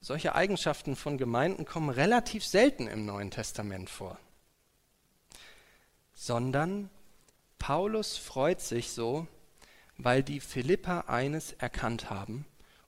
Solche 0.00 0.34
Eigenschaften 0.34 0.96
von 0.96 1.16
Gemeinden 1.16 1.64
kommen 1.64 1.90
relativ 1.90 2.44
selten 2.44 2.88
im 2.88 3.06
Neuen 3.06 3.30
Testament 3.30 3.88
vor, 3.88 4.18
sondern 6.12 6.90
Paulus 7.60 8.16
freut 8.16 8.60
sich 8.60 8.90
so, 8.90 9.28
weil 9.98 10.24
die 10.24 10.40
Philipper 10.40 11.08
eines 11.08 11.52
erkannt 11.52 12.10
haben 12.10 12.46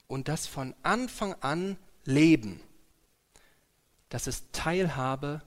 und 0.09 0.27
das 0.27 0.49
von 0.49 0.75
Anfang 0.83 1.35
an 1.35 1.77
leben. 2.05 2.61
Das 4.09 4.27
ist 4.27 4.47
Teilhabe 4.53 5.43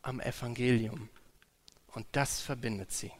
am 0.00 0.20
Evangelium. 0.20 1.10
Und 1.88 2.06
das 2.12 2.40
verbindet 2.40 2.92
sie. 2.92 3.12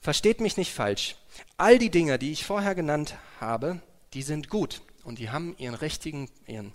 Versteht 0.00 0.40
mich 0.40 0.56
nicht 0.56 0.72
falsch. 0.72 1.16
All 1.56 1.78
die 1.78 1.90
Dinge, 1.90 2.18
die 2.18 2.32
ich 2.32 2.44
vorher 2.44 2.74
genannt 2.74 3.16
habe, 3.40 3.80
die 4.12 4.22
sind 4.22 4.50
gut 4.50 4.82
und 5.04 5.18
die 5.18 5.30
haben 5.30 5.56
ihren 5.58 5.74
richtigen, 5.74 6.28
ihren 6.46 6.74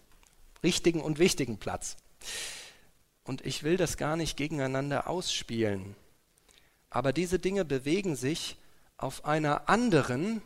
richtigen 0.63 1.01
und 1.01 1.19
wichtigen 1.19 1.57
Platz. 1.57 1.97
Und 3.23 3.45
ich 3.45 3.63
will 3.63 3.77
das 3.77 3.97
gar 3.97 4.15
nicht 4.15 4.37
gegeneinander 4.37 5.07
ausspielen. 5.07 5.95
Aber 6.89 7.13
diese 7.13 7.39
Dinge 7.39 7.65
bewegen 7.65 8.15
sich 8.15 8.57
auf 8.97 9.25
einer 9.25 9.69
anderen 9.69 10.41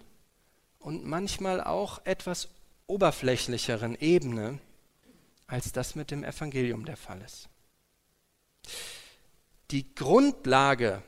und 0.79 1.05
manchmal 1.05 1.61
auch 1.61 2.05
etwas 2.05 2.49
oberflächlicheren 2.87 3.95
Ebene, 3.99 4.59
als 5.47 5.71
das 5.71 5.95
mit 5.95 6.11
dem 6.11 6.23
Evangelium 6.23 6.85
der 6.85 6.97
Fall 6.97 7.21
ist. 7.21 7.49
Die 9.71 9.95
Grundlage 9.95 11.01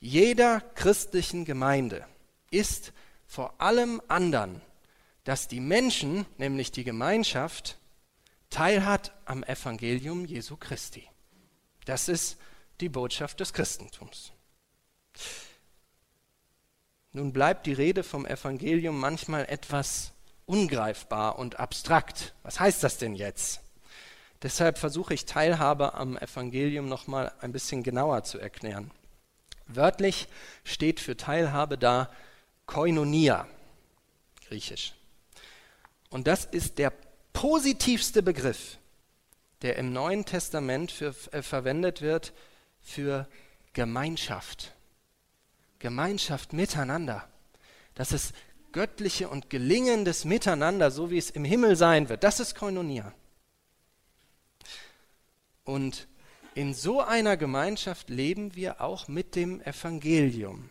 jeder 0.00 0.60
christlichen 0.60 1.46
Gemeinde 1.46 2.06
ist 2.50 2.92
vor 3.26 3.58
allem 3.58 4.02
anderen, 4.08 4.60
dass 5.24 5.48
die 5.48 5.60
Menschen, 5.60 6.26
nämlich 6.36 6.72
die 6.72 6.84
Gemeinschaft, 6.84 7.78
teilhat 8.50 9.14
am 9.24 9.42
Evangelium 9.44 10.26
Jesu 10.26 10.58
Christi. 10.58 11.08
Das 11.86 12.08
ist 12.08 12.36
die 12.80 12.90
Botschaft 12.90 13.40
des 13.40 13.54
Christentums. 13.54 14.32
Nun 17.12 17.32
bleibt 17.32 17.66
die 17.66 17.72
Rede 17.72 18.02
vom 18.02 18.26
Evangelium 18.26 18.98
manchmal 18.98 19.44
etwas 19.46 20.12
ungreifbar 20.46 21.38
und 21.38 21.60
abstrakt. 21.60 22.34
Was 22.42 22.60
heißt 22.60 22.82
das 22.82 22.98
denn 22.98 23.14
jetzt? 23.14 23.60
Deshalb 24.42 24.78
versuche 24.78 25.14
ich 25.14 25.24
Teilhabe 25.24 25.94
am 25.94 26.18
Evangelium 26.18 26.88
noch 26.88 27.06
mal 27.06 27.32
ein 27.40 27.52
bisschen 27.52 27.82
genauer 27.82 28.24
zu 28.24 28.38
erklären. 28.38 28.90
Wörtlich 29.66 30.28
steht 30.64 31.00
für 31.00 31.16
Teilhabe 31.16 31.78
da 31.78 32.10
Koinonia, 32.66 33.46
griechisch. 34.48 34.92
Und 36.10 36.26
das 36.26 36.44
ist 36.44 36.78
der 36.78 36.92
positivste 37.32 38.22
Begriff, 38.22 38.78
der 39.62 39.76
im 39.76 39.92
Neuen 39.92 40.26
Testament 40.26 40.92
für, 40.92 41.14
äh, 41.32 41.40
verwendet 41.40 42.02
wird 42.02 42.34
für 42.82 43.26
Gemeinschaft. 43.72 44.73
Gemeinschaft 45.84 46.54
miteinander. 46.54 47.28
Das 47.94 48.12
ist 48.12 48.32
göttliche 48.72 49.28
und 49.28 49.50
gelingendes 49.50 50.24
Miteinander, 50.24 50.90
so 50.90 51.10
wie 51.10 51.18
es 51.18 51.28
im 51.28 51.44
Himmel 51.44 51.76
sein 51.76 52.08
wird. 52.08 52.24
Das 52.24 52.40
ist 52.40 52.54
Koinonia. 52.54 53.12
Und 55.62 56.08
in 56.54 56.72
so 56.72 57.02
einer 57.02 57.36
Gemeinschaft 57.36 58.08
leben 58.08 58.54
wir 58.54 58.80
auch 58.80 59.08
mit 59.08 59.36
dem 59.36 59.60
Evangelium. 59.60 60.70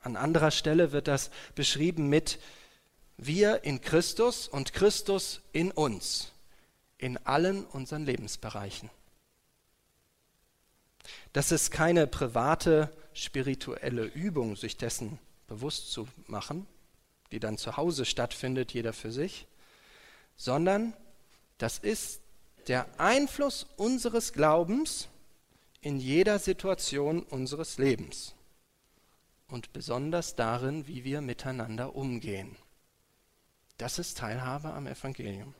An 0.00 0.16
anderer 0.16 0.52
Stelle 0.52 0.92
wird 0.92 1.06
das 1.06 1.30
beschrieben 1.54 2.08
mit 2.08 2.38
wir 3.18 3.62
in 3.64 3.82
Christus 3.82 4.48
und 4.48 4.72
Christus 4.72 5.42
in 5.52 5.70
uns, 5.70 6.32
in 6.96 7.18
allen 7.26 7.66
unseren 7.66 8.06
Lebensbereichen. 8.06 8.88
Das 11.34 11.52
ist 11.52 11.70
keine 11.70 12.06
private 12.06 12.90
spirituelle 13.22 14.04
Übung, 14.04 14.56
sich 14.56 14.76
dessen 14.76 15.18
bewusst 15.46 15.92
zu 15.92 16.08
machen, 16.26 16.66
die 17.32 17.40
dann 17.40 17.58
zu 17.58 17.76
Hause 17.76 18.04
stattfindet, 18.04 18.72
jeder 18.72 18.92
für 18.92 19.12
sich, 19.12 19.46
sondern 20.36 20.94
das 21.58 21.78
ist 21.78 22.20
der 22.68 22.86
Einfluss 22.98 23.66
unseres 23.76 24.32
Glaubens 24.32 25.08
in 25.80 25.98
jeder 25.98 26.38
Situation 26.38 27.22
unseres 27.22 27.78
Lebens 27.78 28.34
und 29.48 29.72
besonders 29.72 30.36
darin, 30.36 30.86
wie 30.86 31.04
wir 31.04 31.20
miteinander 31.20 31.96
umgehen. 31.96 32.56
Das 33.78 33.98
ist 33.98 34.18
Teilhabe 34.18 34.72
am 34.72 34.86
Evangelium. 34.86 35.54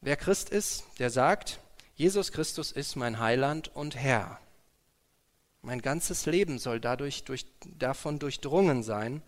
Wer 0.00 0.16
Christ 0.16 0.50
ist, 0.50 0.84
der 0.98 1.10
sagt, 1.10 1.60
Jesus 1.96 2.30
Christus 2.30 2.70
ist 2.70 2.94
mein 2.96 3.18
Heiland 3.18 3.74
und 3.74 3.96
Herr. 3.96 4.38
Mein 5.66 5.82
ganzes 5.82 6.26
Leben 6.26 6.60
soll 6.60 6.78
dadurch 6.78 7.24
durch, 7.24 7.44
davon 7.64 8.20
durchdrungen 8.20 8.84
sein, 8.84 9.20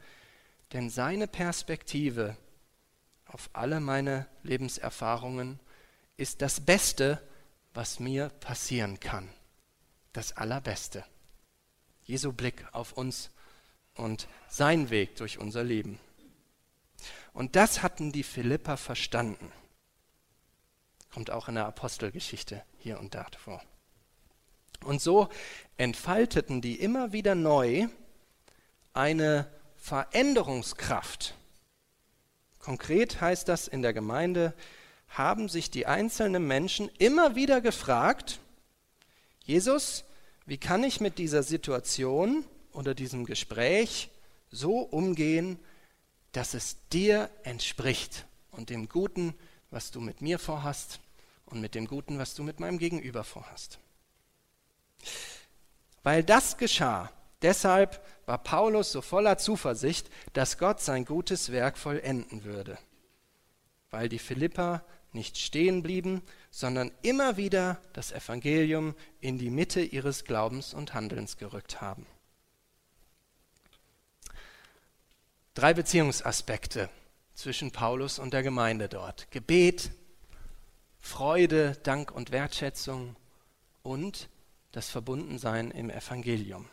denn 0.72 0.88
seine 0.88 1.26
Perspektive 1.26 2.36
auf 3.26 3.50
alle 3.54 3.80
meine 3.80 4.28
Lebenserfahrungen 4.44 5.58
ist 6.16 6.40
das 6.40 6.60
Beste, 6.60 7.20
was 7.74 7.98
mir 7.98 8.28
passieren 8.28 9.00
kann. 9.00 9.28
Das 10.12 10.36
Allerbeste. 10.36 11.04
Jesu 12.04 12.32
Blick 12.32 12.64
auf 12.70 12.92
uns 12.92 13.32
und 13.94 14.28
sein 14.48 14.90
Weg 14.90 15.16
durch 15.16 15.38
unser 15.40 15.64
Leben. 15.64 15.98
Und 17.32 17.56
das 17.56 17.82
hatten 17.82 18.12
die 18.12 18.22
Philipper 18.22 18.76
verstanden. 18.76 19.50
Kommt 21.12 21.32
auch 21.32 21.48
in 21.48 21.56
der 21.56 21.66
Apostelgeschichte 21.66 22.62
hier 22.78 23.00
und 23.00 23.16
da 23.16 23.26
vor. 23.36 23.60
Und 24.84 25.00
so 25.00 25.28
entfalteten 25.76 26.60
die 26.60 26.76
immer 26.80 27.12
wieder 27.12 27.34
neu 27.34 27.88
eine 28.92 29.46
Veränderungskraft 29.76 31.34
Konkret 32.68 33.22
heißt 33.22 33.48
das 33.48 33.66
in 33.66 33.80
der 33.80 33.94
Gemeinde, 33.94 34.52
haben 35.08 35.48
sich 35.48 35.70
die 35.70 35.86
einzelnen 35.86 36.46
Menschen 36.46 36.90
immer 36.98 37.34
wieder 37.34 37.62
gefragt, 37.62 38.40
Jesus, 39.42 40.04
wie 40.44 40.58
kann 40.58 40.84
ich 40.84 41.00
mit 41.00 41.16
dieser 41.16 41.42
Situation 41.42 42.44
oder 42.72 42.92
diesem 42.92 43.24
Gespräch 43.24 44.10
so 44.50 44.80
umgehen, 44.80 45.58
dass 46.32 46.52
es 46.52 46.76
dir 46.92 47.30
entspricht 47.42 48.26
und 48.50 48.68
dem 48.68 48.90
Guten, 48.90 49.32
was 49.70 49.90
du 49.90 50.02
mit 50.02 50.20
mir 50.20 50.38
vorhast 50.38 51.00
und 51.46 51.62
mit 51.62 51.74
dem 51.74 51.86
Guten, 51.86 52.18
was 52.18 52.34
du 52.34 52.42
mit 52.42 52.60
meinem 52.60 52.76
Gegenüber 52.76 53.24
vorhast. 53.24 53.78
Weil 56.02 56.22
das 56.22 56.56
geschah, 56.56 57.10
Deshalb 57.42 58.04
war 58.26 58.38
Paulus 58.38 58.92
so 58.92 59.00
voller 59.00 59.38
Zuversicht, 59.38 60.10
dass 60.32 60.58
Gott 60.58 60.80
sein 60.80 61.04
gutes 61.04 61.52
Werk 61.52 61.78
vollenden 61.78 62.44
würde, 62.44 62.78
weil 63.90 64.08
die 64.08 64.18
Philipper 64.18 64.84
nicht 65.12 65.38
stehen 65.38 65.82
blieben, 65.82 66.22
sondern 66.50 66.90
immer 67.02 67.36
wieder 67.36 67.80
das 67.92 68.12
Evangelium 68.12 68.94
in 69.20 69.38
die 69.38 69.50
Mitte 69.50 69.80
ihres 69.80 70.24
Glaubens 70.24 70.74
und 70.74 70.94
Handelns 70.94 71.36
gerückt 71.36 71.80
haben. 71.80 72.06
Drei 75.54 75.74
Beziehungsaspekte 75.74 76.90
zwischen 77.34 77.70
Paulus 77.70 78.18
und 78.18 78.32
der 78.32 78.42
Gemeinde 78.42 78.88
dort. 78.88 79.30
Gebet, 79.30 79.90
Freude, 81.00 81.76
Dank 81.84 82.10
und 82.10 82.32
Wertschätzung 82.32 83.16
und 83.82 84.28
das 84.78 84.90
Verbundensein 84.90 85.72
im 85.72 85.90
Evangelium. 85.90 86.64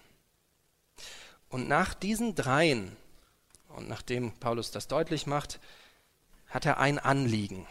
Und 1.50 1.68
nach 1.68 1.96
diesen 1.96 2.36
dreien, 2.36 2.96
und 3.70 3.90
nachdem 3.90 4.32
Paulus 4.34 4.70
das 4.70 4.88
deutlich 4.88 5.26
macht, 5.26 5.60
hat 6.46 6.68
er 6.68 6.78
ein 6.78 7.00
Anliegen. 7.00 7.66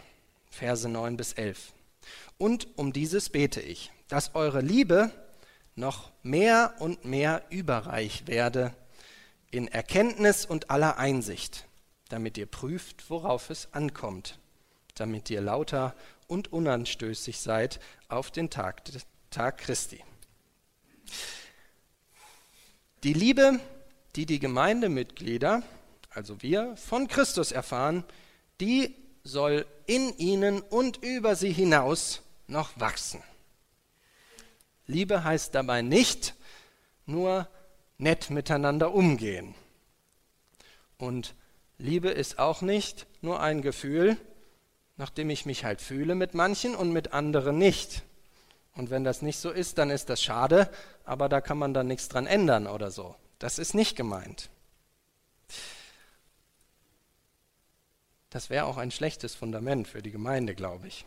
Verse 0.51 0.89
9 0.89 1.17
bis 1.17 1.35
11. 1.35 1.73
Und 2.37 2.67
um 2.77 2.93
dieses 2.93 3.29
bete 3.29 3.61
ich, 3.61 3.93
dass 4.09 4.35
eure 4.35 4.61
Liebe 4.61 5.13
noch 5.77 6.11
mehr 6.25 6.75
und 6.81 7.05
mehr 7.05 7.45
überreich 7.51 8.27
werde 8.27 8.75
in 9.53 9.69
Erkenntnis 9.69 10.47
und 10.47 10.69
aller 10.69 10.99
Einsicht, 10.99 11.65
damit 12.09 12.37
ihr 12.39 12.47
prüft, 12.47 13.09
worauf 13.09 13.51
es 13.51 13.73
ankommt, 13.73 14.41
damit 14.97 15.31
ihr 15.31 15.43
lauter 15.43 15.95
und 16.27 16.53
unanstößig 16.53 17.39
seid 17.39 17.79
auf 18.09 18.33
den 18.33 18.51
Tag, 18.51 18.83
Tag 19.31 19.59
Christi. 19.59 20.03
Die 23.03 23.13
Liebe, 23.13 23.61
die 24.17 24.27
die 24.27 24.39
Gemeindemitglieder, 24.39 25.63
also 26.11 26.43
wir, 26.43 26.77
von 26.77 27.09
Christus 27.09 27.53
erfahren, 27.53 28.05
die 28.61 28.95
soll 29.25 29.67
in 29.87 30.17
ihnen 30.19 30.61
und 30.61 30.99
über 30.99 31.37
sie 31.37 31.53
hinaus 31.53 32.23
noch 32.47 32.79
wachsen. 32.79 33.23
Liebe 34.87 35.25
heißt 35.25 35.55
dabei 35.55 35.83
nicht 35.83 36.35
nur 37.07 37.49
nett 37.99 38.31
miteinander 38.31 38.95
umgehen. 38.95 39.55
Und 40.99 41.35
Liebe 41.79 42.11
ist 42.11 42.39
auch 42.39 42.63
nicht 42.63 43.07
nur 43.21 43.41
ein 43.41 43.63
Gefühl, 43.63 44.17
nachdem 44.97 45.31
ich 45.31 45.47
mich 45.47 45.65
halt 45.65 45.81
fühle 45.81 46.15
mit 46.15 46.35
manchen 46.35 46.75
und 46.75 46.93
mit 46.93 47.13
anderen 47.13 47.59
nicht. 47.59 48.03
Und 48.77 48.91
wenn 48.91 49.05
das 49.05 49.23
nicht 49.23 49.39
so 49.39 49.51
ist, 49.51 49.79
dann 49.79 49.91
ist 49.91 50.09
das 50.09 50.23
schade, 50.23 50.71
aber 51.05 51.29
da 51.29 51.41
kann 51.41 51.59
man 51.59 51.75
dann 51.75 51.87
nichts 51.87 52.09
dran 52.09 52.27
ändern 52.27 52.67
oder 52.67 52.91
so. 52.91 53.15
Das 53.39 53.59
ist 53.59 53.75
nicht 53.75 53.97
gemeint. 53.97 54.51
Das 58.31 58.51
wäre 58.51 58.65
auch 58.65 58.79
ein 58.79 58.91
schlechtes 58.91 59.35
Fundament 59.37 59.87
für 59.87 60.03
die 60.03 60.11
Gemeinde, 60.11 60.57
glaube 60.57 60.89
ich. 60.89 61.05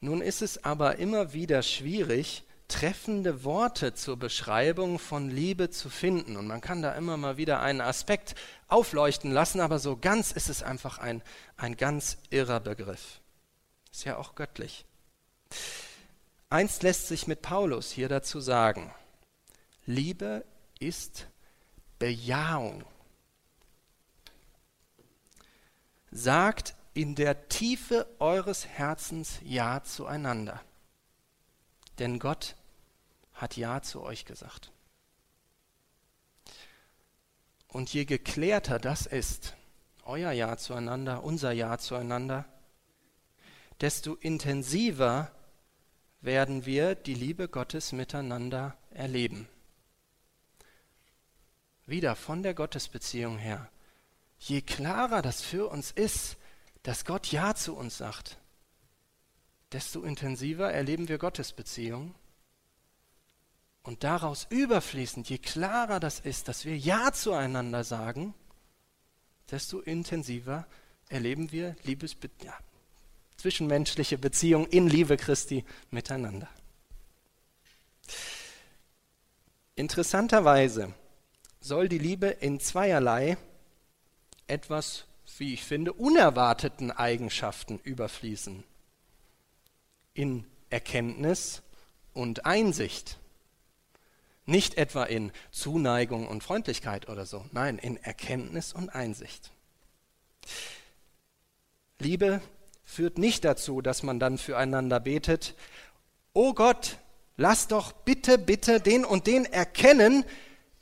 Nun 0.00 0.20
ist 0.20 0.42
es 0.42 0.62
aber 0.62 0.96
immer 0.96 1.32
wieder 1.32 1.62
schwierig, 1.62 2.44
treffende 2.68 3.44
Worte 3.44 3.94
zur 3.94 4.18
Beschreibung 4.18 4.98
von 4.98 5.30
Liebe 5.30 5.70
zu 5.70 5.88
finden. 5.88 6.36
Und 6.36 6.46
man 6.46 6.60
kann 6.60 6.82
da 6.82 6.92
immer 6.94 7.16
mal 7.16 7.36
wieder 7.36 7.60
einen 7.60 7.80
Aspekt 7.80 8.34
aufleuchten 8.68 9.30
lassen, 9.30 9.60
aber 9.60 9.78
so 9.78 9.96
ganz 9.96 10.32
ist 10.32 10.48
es 10.48 10.62
einfach 10.62 10.98
ein, 10.98 11.22
ein 11.56 11.76
ganz 11.76 12.18
irrer 12.30 12.60
Begriff. 12.60 13.20
Ist 13.90 14.04
ja 14.04 14.16
auch 14.16 14.34
göttlich. 14.34 14.84
Eins 16.52 16.82
lässt 16.82 17.08
sich 17.08 17.26
mit 17.26 17.40
Paulus 17.40 17.90
hier 17.92 18.10
dazu 18.10 18.38
sagen. 18.38 18.92
Liebe 19.86 20.44
ist 20.78 21.26
Bejahung. 21.98 22.84
Sagt 26.10 26.74
in 26.92 27.14
der 27.14 27.48
Tiefe 27.48 28.06
eures 28.18 28.66
Herzens 28.66 29.38
Ja 29.42 29.82
zueinander. 29.82 30.60
Denn 31.98 32.18
Gott 32.18 32.54
hat 33.32 33.56
Ja 33.56 33.80
zu 33.80 34.02
euch 34.02 34.26
gesagt. 34.26 34.70
Und 37.66 37.94
je 37.94 38.04
geklärter 38.04 38.78
das 38.78 39.06
ist, 39.06 39.56
euer 40.04 40.32
Ja 40.32 40.58
zueinander, 40.58 41.24
unser 41.24 41.52
Ja 41.52 41.78
zueinander, 41.78 42.44
desto 43.80 44.16
intensiver 44.16 45.32
werden 46.22 46.64
wir 46.64 46.94
die 46.94 47.14
Liebe 47.14 47.48
Gottes 47.48 47.92
miteinander 47.92 48.76
erleben. 48.90 49.48
Wieder 51.84 52.14
von 52.14 52.42
der 52.42 52.54
Gottesbeziehung 52.54 53.38
her. 53.38 53.68
Je 54.38 54.62
klarer 54.62 55.20
das 55.20 55.42
für 55.42 55.68
uns 55.68 55.90
ist, 55.90 56.36
dass 56.84 57.04
Gott 57.04 57.30
Ja 57.30 57.54
zu 57.54 57.76
uns 57.76 57.98
sagt, 57.98 58.38
desto 59.72 60.02
intensiver 60.02 60.72
erleben 60.72 61.08
wir 61.08 61.18
Gottesbeziehung. 61.18 62.14
Und 63.82 64.04
daraus 64.04 64.46
überfließend, 64.48 65.28
je 65.28 65.38
klarer 65.38 65.98
das 65.98 66.20
ist, 66.20 66.46
dass 66.46 66.64
wir 66.64 66.78
Ja 66.78 67.12
zueinander 67.12 67.82
sagen, 67.82 68.32
desto 69.50 69.80
intensiver 69.80 70.66
erleben 71.08 71.50
wir 71.50 71.74
Liebesbe 71.82 72.30
ja, 72.44 72.56
zwischenmenschliche 73.42 74.18
Beziehung 74.18 74.68
in 74.68 74.86
Liebe 74.88 75.16
Christi 75.16 75.64
miteinander. 75.90 76.48
Interessanterweise 79.74 80.94
soll 81.60 81.88
die 81.88 81.98
Liebe 81.98 82.28
in 82.28 82.60
zweierlei 82.60 83.36
etwas, 84.46 85.06
wie 85.38 85.54
ich 85.54 85.64
finde, 85.64 85.92
unerwarteten 85.92 86.92
Eigenschaften 86.92 87.80
überfließen. 87.82 88.62
In 90.14 90.46
Erkenntnis 90.70 91.62
und 92.12 92.46
Einsicht. 92.46 93.18
Nicht 94.46 94.76
etwa 94.76 95.02
in 95.02 95.32
Zuneigung 95.50 96.28
und 96.28 96.44
Freundlichkeit 96.44 97.08
oder 97.08 97.26
so, 97.26 97.44
nein, 97.50 97.78
in 97.78 97.96
Erkenntnis 97.96 98.72
und 98.72 98.90
Einsicht. 98.90 99.50
Liebe 101.98 102.40
führt 102.92 103.16
nicht 103.16 103.44
dazu, 103.44 103.80
dass 103.80 104.02
man 104.02 104.20
dann 104.20 104.36
füreinander 104.36 105.00
betet, 105.00 105.54
oh 106.34 106.52
Gott, 106.52 106.98
lass 107.38 107.66
doch 107.66 107.92
bitte, 107.92 108.36
bitte 108.36 108.80
den 108.80 109.06
und 109.06 109.26
den 109.26 109.46
erkennen, 109.46 110.24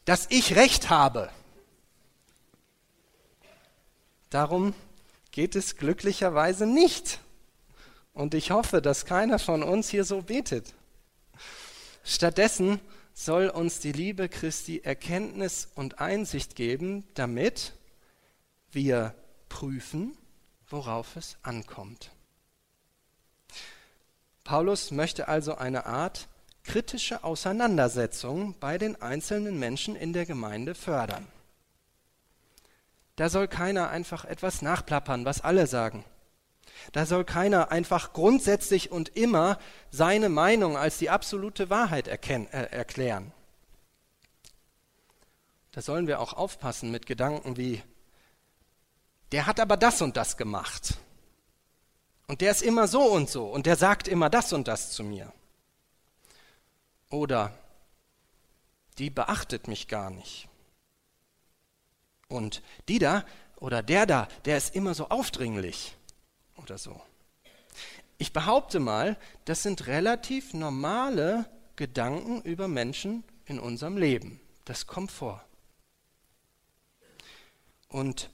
dass 0.05 0.27
ich 0.29 0.57
recht 0.57 0.91
habe. 0.91 1.31
Darum 4.29 4.75
geht 5.31 5.55
es 5.55 5.77
glücklicherweise 5.77 6.67
nicht. 6.67 7.21
Und 8.13 8.35
ich 8.35 8.51
hoffe, 8.51 8.83
dass 8.83 9.07
keiner 9.07 9.39
von 9.39 9.63
uns 9.63 9.89
hier 9.89 10.05
so 10.05 10.23
betet. 10.23 10.75
Stattdessen 12.03 12.81
soll 13.15 13.49
uns 13.49 13.79
die 13.79 13.93
Liebe 13.93 14.29
Christi 14.29 14.81
Erkenntnis 14.83 15.69
und 15.77 16.01
Einsicht 16.01 16.57
geben, 16.57 17.07
damit 17.15 17.73
wir 18.73 19.15
prüfen, 19.49 20.17
worauf 20.71 21.17
es 21.17 21.37
ankommt. 21.43 22.11
Paulus 24.45 24.91
möchte 24.91 25.29
also 25.29 25.57
eine 25.57 25.87
Art 25.87 26.29
kritische 26.65 27.25
Auseinandersetzung 27.25 28.55
bei 28.59 28.79
den 28.79 29.01
einzelnen 29.01 29.59
Menschen 29.59 29.97
in 29.97 30.13
der 30.13 30.27
Gemeinde 30.27 30.75
fördern. 30.75 31.27
Da 33.17 33.29
soll 33.29 33.49
keiner 33.49 33.91
einfach 33.91 34.25
etwas 34.25 34.63
nachplappern, 34.63 35.25
was 35.25 35.43
alle 35.43 35.67
sagen. 35.67 36.05
Da 36.93 37.07
soll 37.07 37.25
keiner 37.25 37.71
einfach 37.71 38.13
grundsätzlich 38.13 38.91
und 38.91 39.11
immer 39.11 39.59
seine 39.91 40.29
Meinung 40.29 40.77
als 40.77 40.99
die 40.99 41.11
absolute 41.11 41.69
Wahrheit 41.69 42.09
erkennen, 42.09 42.47
äh, 42.53 42.65
erklären. 42.71 43.33
Da 45.73 45.83
sollen 45.83 46.07
wir 46.07 46.21
auch 46.21 46.33
aufpassen 46.33 46.91
mit 46.91 47.07
Gedanken 47.07 47.57
wie, 47.57 47.83
der 49.33 49.47
hat 49.47 49.61
aber 49.61 49.77
das 49.77 50.03
und 50.03 50.17
das 50.17 50.37
gemacht. 50.37 50.95
Und 52.27 52.41
der 52.41 52.51
ist 52.51 52.63
immer 52.63 52.87
so 52.87 53.03
und 53.03 53.29
so 53.29 53.47
und 53.47 53.67
der 53.67 53.77
sagt 53.77 54.09
immer 54.09 54.31
das 54.31 54.53
und 54.53 54.69
das 54.69 54.93
zu 54.93 55.03
mir. 55.03 55.33
Oder 57.11 57.53
die 58.99 59.11
beachtet 59.11 59.67
mich 59.67 59.89
gar 59.89 60.11
nicht. 60.11 60.49
Und 62.29 62.63
die 62.89 62.99
da 62.99 63.25
oder 63.57 63.83
der 63.83 64.07
da, 64.07 64.29
der 64.45 64.57
ist 64.57 64.75
immer 64.75 64.95
so 64.95 65.09
aufdringlich 65.09 65.97
oder 66.57 66.79
so. 66.79 67.01
Ich 68.19 68.33
behaupte 68.33 68.81
mal, 68.81 69.17
das 69.47 69.63
sind 69.63 69.87
relativ 69.87 70.55
normale 70.55 71.47
Gedanken 71.77 72.43
über 72.43 72.69
Menschen 72.69 73.25
in 73.47 73.59
unserem 73.59 73.97
Leben. 73.97 74.41
Das 74.67 74.87
kommt 74.87 75.11
vor. 75.11 75.43
Und 77.89 78.31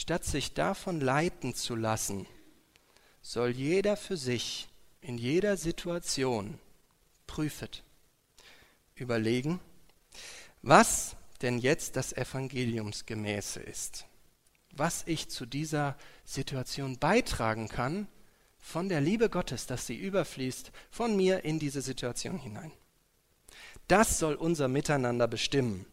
Statt 0.00 0.24
sich 0.24 0.54
davon 0.54 0.98
leiten 0.98 1.54
zu 1.54 1.76
lassen, 1.76 2.26
soll 3.20 3.50
jeder 3.50 3.98
für 3.98 4.16
sich 4.16 4.66
in 5.02 5.18
jeder 5.18 5.58
Situation 5.58 6.58
prüfet, 7.26 7.84
überlegen, 8.94 9.60
was 10.62 11.16
denn 11.42 11.58
jetzt 11.58 11.96
das 11.96 12.14
Evangeliumsgemäße 12.14 13.60
ist, 13.60 14.06
was 14.72 15.02
ich 15.04 15.28
zu 15.28 15.44
dieser 15.44 15.98
Situation 16.24 16.98
beitragen 16.98 17.68
kann 17.68 18.08
von 18.58 18.88
der 18.88 19.02
Liebe 19.02 19.28
Gottes, 19.28 19.66
dass 19.66 19.86
sie 19.86 19.96
überfließt 19.96 20.72
von 20.90 21.14
mir 21.14 21.44
in 21.44 21.58
diese 21.58 21.82
Situation 21.82 22.38
hinein. 22.38 22.72
Das 23.86 24.18
soll 24.18 24.32
unser 24.32 24.68
Miteinander 24.68 25.28
bestimmen 25.28 25.84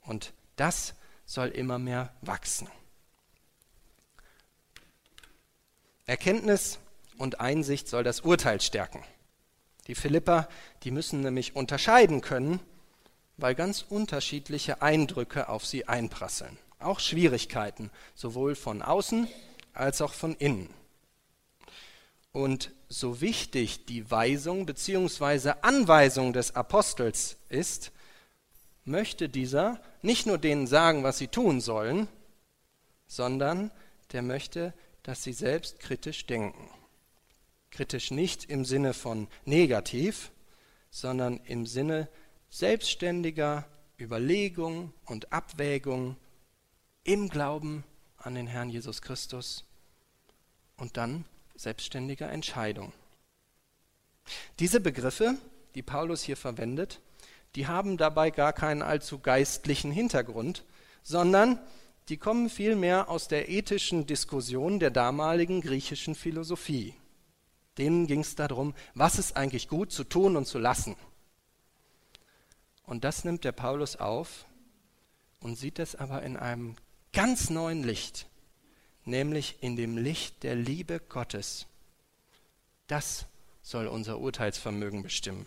und 0.00 0.32
das 0.56 0.94
soll 1.26 1.50
immer 1.50 1.78
mehr 1.78 2.12
wachsen. 2.22 2.66
Erkenntnis 6.06 6.78
und 7.18 7.40
Einsicht 7.40 7.88
soll 7.88 8.04
das 8.04 8.20
Urteil 8.20 8.60
stärken. 8.60 9.02
Die 9.86 9.94
Philipper, 9.94 10.48
die 10.84 10.90
müssen 10.90 11.20
nämlich 11.20 11.56
unterscheiden 11.56 12.20
können, 12.20 12.60
weil 13.36 13.54
ganz 13.54 13.84
unterschiedliche 13.88 14.82
Eindrücke 14.82 15.48
auf 15.48 15.66
sie 15.66 15.88
einprasseln. 15.88 16.56
Auch 16.78 17.00
Schwierigkeiten, 17.00 17.90
sowohl 18.14 18.54
von 18.54 18.82
außen 18.82 19.28
als 19.72 20.00
auch 20.00 20.12
von 20.12 20.34
innen. 20.34 20.68
Und 22.32 22.72
so 22.88 23.20
wichtig 23.20 23.86
die 23.86 24.10
Weisung 24.10 24.66
bzw. 24.66 25.54
Anweisung 25.62 26.32
des 26.32 26.54
Apostels 26.56 27.36
ist, 27.48 27.92
möchte 28.84 29.28
dieser 29.28 29.80
nicht 30.02 30.26
nur 30.26 30.38
denen 30.38 30.66
sagen, 30.66 31.04
was 31.04 31.18
sie 31.18 31.28
tun 31.28 31.60
sollen, 31.60 32.08
sondern 33.06 33.70
der 34.12 34.22
möchte 34.22 34.74
dass 35.02 35.22
sie 35.22 35.32
selbst 35.32 35.80
kritisch 35.80 36.26
denken. 36.26 36.70
Kritisch 37.70 38.10
nicht 38.10 38.44
im 38.44 38.64
Sinne 38.64 38.94
von 38.94 39.28
negativ, 39.44 40.30
sondern 40.90 41.38
im 41.44 41.66
Sinne 41.66 42.08
selbstständiger 42.50 43.66
Überlegung 43.98 44.92
und 45.06 45.32
Abwägung 45.32 46.16
im 47.04 47.28
Glauben 47.28 47.84
an 48.18 48.34
den 48.34 48.46
Herrn 48.46 48.68
Jesus 48.68 49.02
Christus 49.02 49.64
und 50.76 50.96
dann 50.96 51.24
selbstständiger 51.56 52.30
Entscheidung. 52.30 52.92
Diese 54.58 54.80
Begriffe, 54.80 55.36
die 55.74 55.82
Paulus 55.82 56.22
hier 56.22 56.36
verwendet, 56.36 57.00
die 57.54 57.66
haben 57.66 57.96
dabei 57.96 58.30
gar 58.30 58.52
keinen 58.52 58.82
allzu 58.82 59.18
geistlichen 59.18 59.90
Hintergrund, 59.90 60.64
sondern 61.02 61.58
die 62.08 62.16
kommen 62.16 62.50
vielmehr 62.50 63.08
aus 63.08 63.28
der 63.28 63.48
ethischen 63.48 64.06
Diskussion 64.06 64.80
der 64.80 64.90
damaligen 64.90 65.60
griechischen 65.60 66.14
Philosophie. 66.14 66.94
Denen 67.78 68.06
ging 68.06 68.20
es 68.20 68.34
darum, 68.34 68.74
was 68.94 69.18
ist 69.18 69.36
eigentlich 69.36 69.68
gut 69.68 69.92
zu 69.92 70.04
tun 70.04 70.36
und 70.36 70.46
zu 70.46 70.58
lassen. 70.58 70.96
Und 72.84 73.04
das 73.04 73.24
nimmt 73.24 73.44
der 73.44 73.52
Paulus 73.52 73.96
auf 73.96 74.46
und 75.40 75.56
sieht 75.56 75.78
es 75.78 75.94
aber 75.94 76.22
in 76.22 76.36
einem 76.36 76.76
ganz 77.12 77.50
neuen 77.50 77.82
Licht, 77.82 78.26
nämlich 79.04 79.62
in 79.62 79.76
dem 79.76 79.96
Licht 79.96 80.42
der 80.42 80.54
Liebe 80.54 81.00
Gottes. 81.00 81.66
Das 82.88 83.26
soll 83.62 83.86
unser 83.86 84.18
Urteilsvermögen 84.18 85.02
bestimmen. 85.02 85.46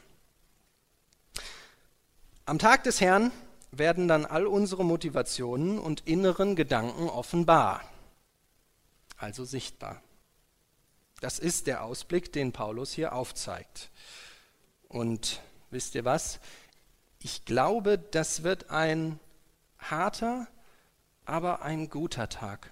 Am 2.45 2.59
Tag 2.59 2.83
des 2.83 3.01
Herrn 3.01 3.31
werden 3.77 4.07
dann 4.07 4.25
all 4.25 4.47
unsere 4.47 4.85
Motivationen 4.85 5.79
und 5.79 6.07
inneren 6.07 6.55
Gedanken 6.55 7.09
offenbar, 7.09 7.81
also 9.17 9.45
sichtbar. 9.45 10.01
Das 11.21 11.39
ist 11.39 11.67
der 11.67 11.83
Ausblick, 11.83 12.33
den 12.33 12.51
Paulus 12.51 12.91
hier 12.91 13.13
aufzeigt. 13.13 13.89
Und 14.87 15.41
wisst 15.71 15.95
ihr 15.95 16.05
was? 16.05 16.39
Ich 17.19 17.45
glaube, 17.45 17.97
das 17.97 18.43
wird 18.43 18.69
ein 18.69 19.19
harter, 19.79 20.47
aber 21.25 21.61
ein 21.63 21.89
guter 21.89 22.29
Tag. 22.29 22.71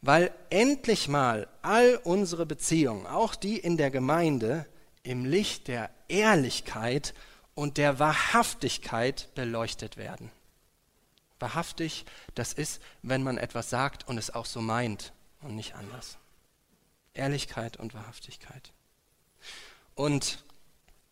Weil 0.00 0.32
endlich 0.50 1.08
mal 1.08 1.48
all 1.62 1.96
unsere 2.04 2.46
Beziehungen, 2.46 3.06
auch 3.06 3.34
die 3.34 3.58
in 3.58 3.76
der 3.76 3.90
Gemeinde, 3.90 4.66
im 5.02 5.24
Licht 5.24 5.68
der 5.68 5.90
Ehrlichkeit 6.06 7.14
und 7.58 7.76
der 7.76 7.98
Wahrhaftigkeit 7.98 9.34
beleuchtet 9.34 9.96
werden. 9.96 10.30
Wahrhaftig, 11.40 12.04
das 12.36 12.52
ist, 12.52 12.80
wenn 13.02 13.24
man 13.24 13.36
etwas 13.36 13.68
sagt 13.68 14.06
und 14.06 14.16
es 14.16 14.32
auch 14.32 14.46
so 14.46 14.60
meint 14.60 15.12
und 15.40 15.56
nicht 15.56 15.74
anders. 15.74 16.18
Ehrlichkeit 17.14 17.76
und 17.76 17.94
Wahrhaftigkeit. 17.94 18.72
Und 19.96 20.44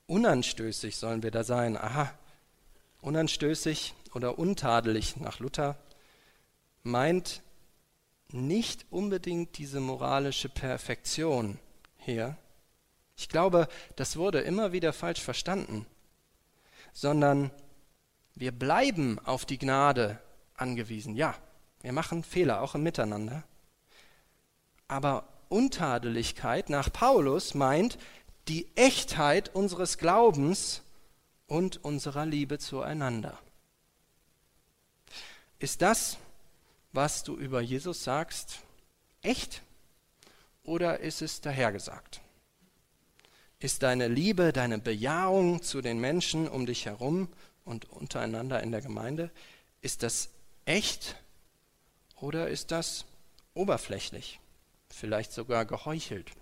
unanstößig 0.07 0.99
sollen 0.99 1.25
wir 1.25 1.33
da 1.33 1.43
sein. 1.43 1.77
Aha, 1.77 2.15
unanstößig 3.01 3.95
oder 4.15 4.39
untadelig 4.39 5.17
nach 5.17 5.41
Luther 5.41 5.77
meint 6.85 7.43
nicht 8.29 8.87
unbedingt 8.91 9.59
diese 9.59 9.81
moralische 9.81 10.49
Perfektion 10.49 11.59
hier. 11.99 12.37
Ich 13.17 13.29
glaube, 13.29 13.67
das 13.97 14.17
wurde 14.17 14.43
immer 14.43 14.71
wieder 14.71 14.93
falsch 14.93 15.21
verstanden, 15.21 15.87
sondern 16.97 17.51
wir 18.37 18.53
bleiben 18.53 19.19
auf 19.19 19.45
die 19.45 19.59
Gnade 19.59 20.19
angewiesen. 20.55 21.15
Ja, 21.15 21.35
wir 21.83 21.93
machen 21.93 22.25
Fehler 22.25 22.63
auch 22.63 22.75
im 22.75 22.83
Miteinander. 22.83 23.45
Aber 24.89 25.29
Untadeligkeit 25.51 26.71
nach 26.71 26.91
Paulus 26.91 27.53
meint 27.53 27.99
die 28.49 28.75
Echtheit 28.77 29.55
unseres 29.55 29.99
Glaubens 29.99 30.81
und 31.47 31.85
unserer 31.85 32.25
Liebe 32.25 32.59
zueinander. 32.59 33.39
Ist 35.59 35.83
das, 35.83 36.17
was 36.93 37.25
du 37.25 37.37
über 37.37 37.61
Jesus 37.61 38.05
sagst, 38.05 38.61
echt 39.21 39.61
oder 40.63 41.01
ist 41.01 41.21
es 41.21 41.43
dahergesagt? 41.43 42.23
Ist 43.59 43.83
deine 43.83 44.09
Liebe, 44.09 44.53
deine 44.53 44.79
Bejahung 44.79 45.62
zu 45.62 45.81
den 45.81 45.99
Menschen 45.99 46.49
um 46.49 46.66
dich 46.66 46.87
herum 46.87 47.29
und 47.64 47.90
untereinander 47.90 48.62
in 48.62 48.71
der 48.71 48.83
Gemeinde, 48.83 49.31
ist 49.81 50.03
das 50.03 50.29
echt 50.64 51.16
oder 52.16 52.49
ist 52.49 52.71
das 52.71 53.07
oberflächlich? 53.55 54.40
vielleicht 54.97 55.33
sogar 55.33 55.64
geheuchelt. 55.64 56.33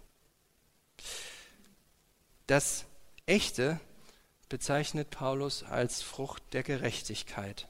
Das 2.46 2.84
Echte 3.26 3.80
bezeichnet 4.48 5.10
Paulus 5.10 5.62
als 5.62 6.02
Frucht 6.02 6.42
der 6.52 6.62
Gerechtigkeit, 6.62 7.68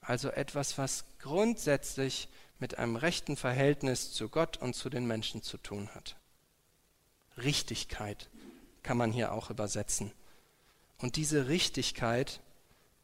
also 0.00 0.30
etwas, 0.30 0.78
was 0.78 1.04
grundsätzlich 1.18 2.28
mit 2.58 2.78
einem 2.78 2.96
rechten 2.96 3.36
Verhältnis 3.36 4.12
zu 4.12 4.28
Gott 4.28 4.56
und 4.56 4.74
zu 4.74 4.90
den 4.90 5.06
Menschen 5.06 5.42
zu 5.42 5.58
tun 5.58 5.88
hat. 5.94 6.16
Richtigkeit 7.36 8.28
kann 8.82 8.96
man 8.96 9.12
hier 9.12 9.32
auch 9.32 9.50
übersetzen. 9.50 10.12
Und 10.98 11.16
diese 11.16 11.48
Richtigkeit 11.48 12.40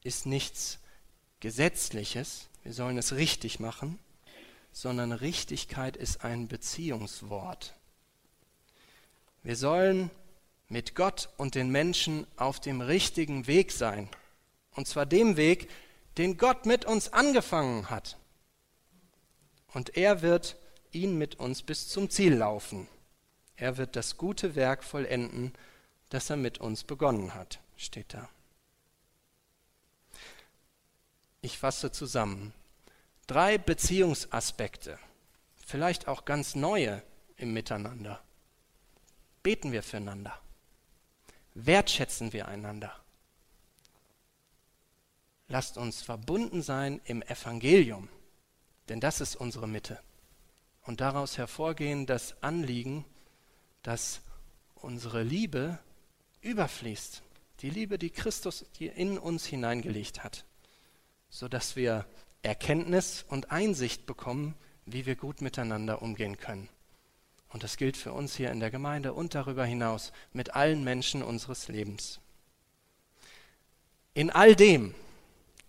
ist 0.03 0.27
nichts 0.27 0.79
Gesetzliches, 1.41 2.49
wir 2.63 2.73
sollen 2.73 2.99
es 2.99 3.13
richtig 3.13 3.61
machen, 3.61 3.99
sondern 4.73 5.13
Richtigkeit 5.13 5.97
ist 5.97 6.25
ein 6.25 6.49
Beziehungswort. 6.49 7.75
Wir 9.43 9.57
sollen 9.57 10.11
mit 10.69 10.95
Gott 10.95 11.29
und 11.37 11.55
den 11.55 11.71
Menschen 11.71 12.27
auf 12.37 12.61
dem 12.61 12.81
richtigen 12.81 13.47
Weg 13.47 13.73
sein. 13.73 14.09
Und 14.75 14.89
zwar 14.89 15.07
dem 15.07 15.37
Weg, 15.37 15.71
den 16.19 16.37
Gott 16.37 16.67
mit 16.67 16.85
uns 16.85 17.13
angefangen 17.13 17.89
hat. 17.91 18.19
Und 19.73 19.97
er 19.97 20.23
wird 20.23 20.57
ihn 20.93 21.17
mit 21.17 21.37
uns 21.37 21.63
bis 21.63 21.89
zum 21.89 22.11
Ziel 22.11 22.35
laufen. 22.35 22.89
Er 23.57 23.77
wird 23.77 23.97
das 23.97 24.17
gute 24.17 24.55
Werk 24.55 24.85
vollenden, 24.85 25.53
das 26.11 26.31
er 26.31 26.37
mit 26.37 26.59
uns 26.59 26.85
begonnen 26.85 27.35
hat, 27.35 27.61
steht 27.77 28.15
da. 28.15 28.29
Ich 31.41 31.59
fasse 31.59 31.91
zusammen. 31.91 32.53
Drei 33.27 33.59
Beziehungsaspekte, 33.59 34.99
vielleicht 35.65 36.07
auch 36.07 36.25
ganz 36.25 36.55
neue 36.55 37.03
im 37.37 37.53
Miteinander. 37.53 38.21
Beten 39.43 39.73
wir 39.73 39.83
füreinander. 39.83 40.39
Wertschätzen 41.55 42.33
wir 42.33 42.49
einander. 42.49 42.95
Lasst 45.49 45.79
uns 45.79 46.03
verbunden 46.03 46.63
sein 46.63 47.01
im 47.05 47.23
Evangelium, 47.23 48.09
denn 48.89 49.01
das 49.01 49.21
ist 49.21 49.37
unsere 49.37 49.69
Mitte. 49.69 50.01
Und 50.83 51.01
daraus 51.01 51.39
hervorgehen 51.39 52.07
das 52.07 52.43
Anliegen, 52.43 53.05
dass 53.87 54.21
unsere 54.75 55.23
Liebe 55.23 55.79
überfließt. 56.41 57.23
Die 57.61 57.71
Liebe, 57.71 57.99
die 57.99 58.11
Christus 58.11 58.65
in 58.81 59.17
uns 59.17 59.47
hineingelegt 59.47 60.25
hat, 60.25 60.45
sodass 61.31 61.77
wir 61.77 62.05
Erkenntnis 62.43 63.25
und 63.29 63.53
Einsicht 63.53 64.05
bekommen, 64.05 64.57
wie 64.87 65.07
wir 65.07 65.15
gut 65.15 65.41
miteinander 65.41 66.03
umgehen 66.03 66.37
können. 66.37 66.69
Und 67.49 67.63
das 67.63 67.77
gilt 67.77 67.97
für 67.97 68.13
uns 68.13 68.35
hier 68.35 68.51
in 68.51 68.59
der 68.59 68.73
Gemeinde 68.73 69.13
und 69.13 69.37
darüber 69.37 69.65
hinaus 69.65 70.13
mit 70.33 70.57
allen 70.57 70.83
Menschen 70.83 71.23
unseres 71.23 71.69
Lebens. 71.69 72.19
In 74.15 74.31
all 74.31 74.57
dem, 74.57 74.97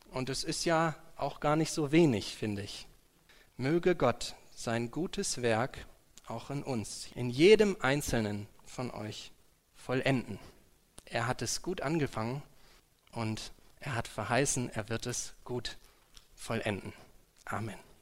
und 0.10 0.30
es 0.30 0.44
ist 0.44 0.66
ja 0.66 0.96
auch 1.18 1.40
gar 1.40 1.56
nicht 1.56 1.72
so 1.72 1.92
wenig, 1.92 2.36
finde 2.36 2.64
ich, 2.64 2.88
möge 3.58 3.96
Gott 3.96 4.34
sein 4.56 4.90
gutes 4.90 5.44
Werk 5.44 5.86
auch 6.28 6.50
in 6.50 6.64
uns, 6.64 7.10
in 7.16 7.30
jedem 7.30 7.78
einzelnen 7.82 8.48
von 8.66 8.92
euch 8.92 9.32
vollenden. 9.76 10.40
Er 11.06 11.28
hat 11.28 11.42
es 11.42 11.62
gut 11.62 11.82
angefangen 11.82 12.44
und 13.12 13.52
er 13.80 13.96
hat 13.96 14.08
verheißen, 14.08 14.70
er 14.70 14.90
wird 14.90 15.06
es 15.06 15.34
gut 15.44 15.78
vollenden. 16.36 16.94
Amen. 17.46 17.87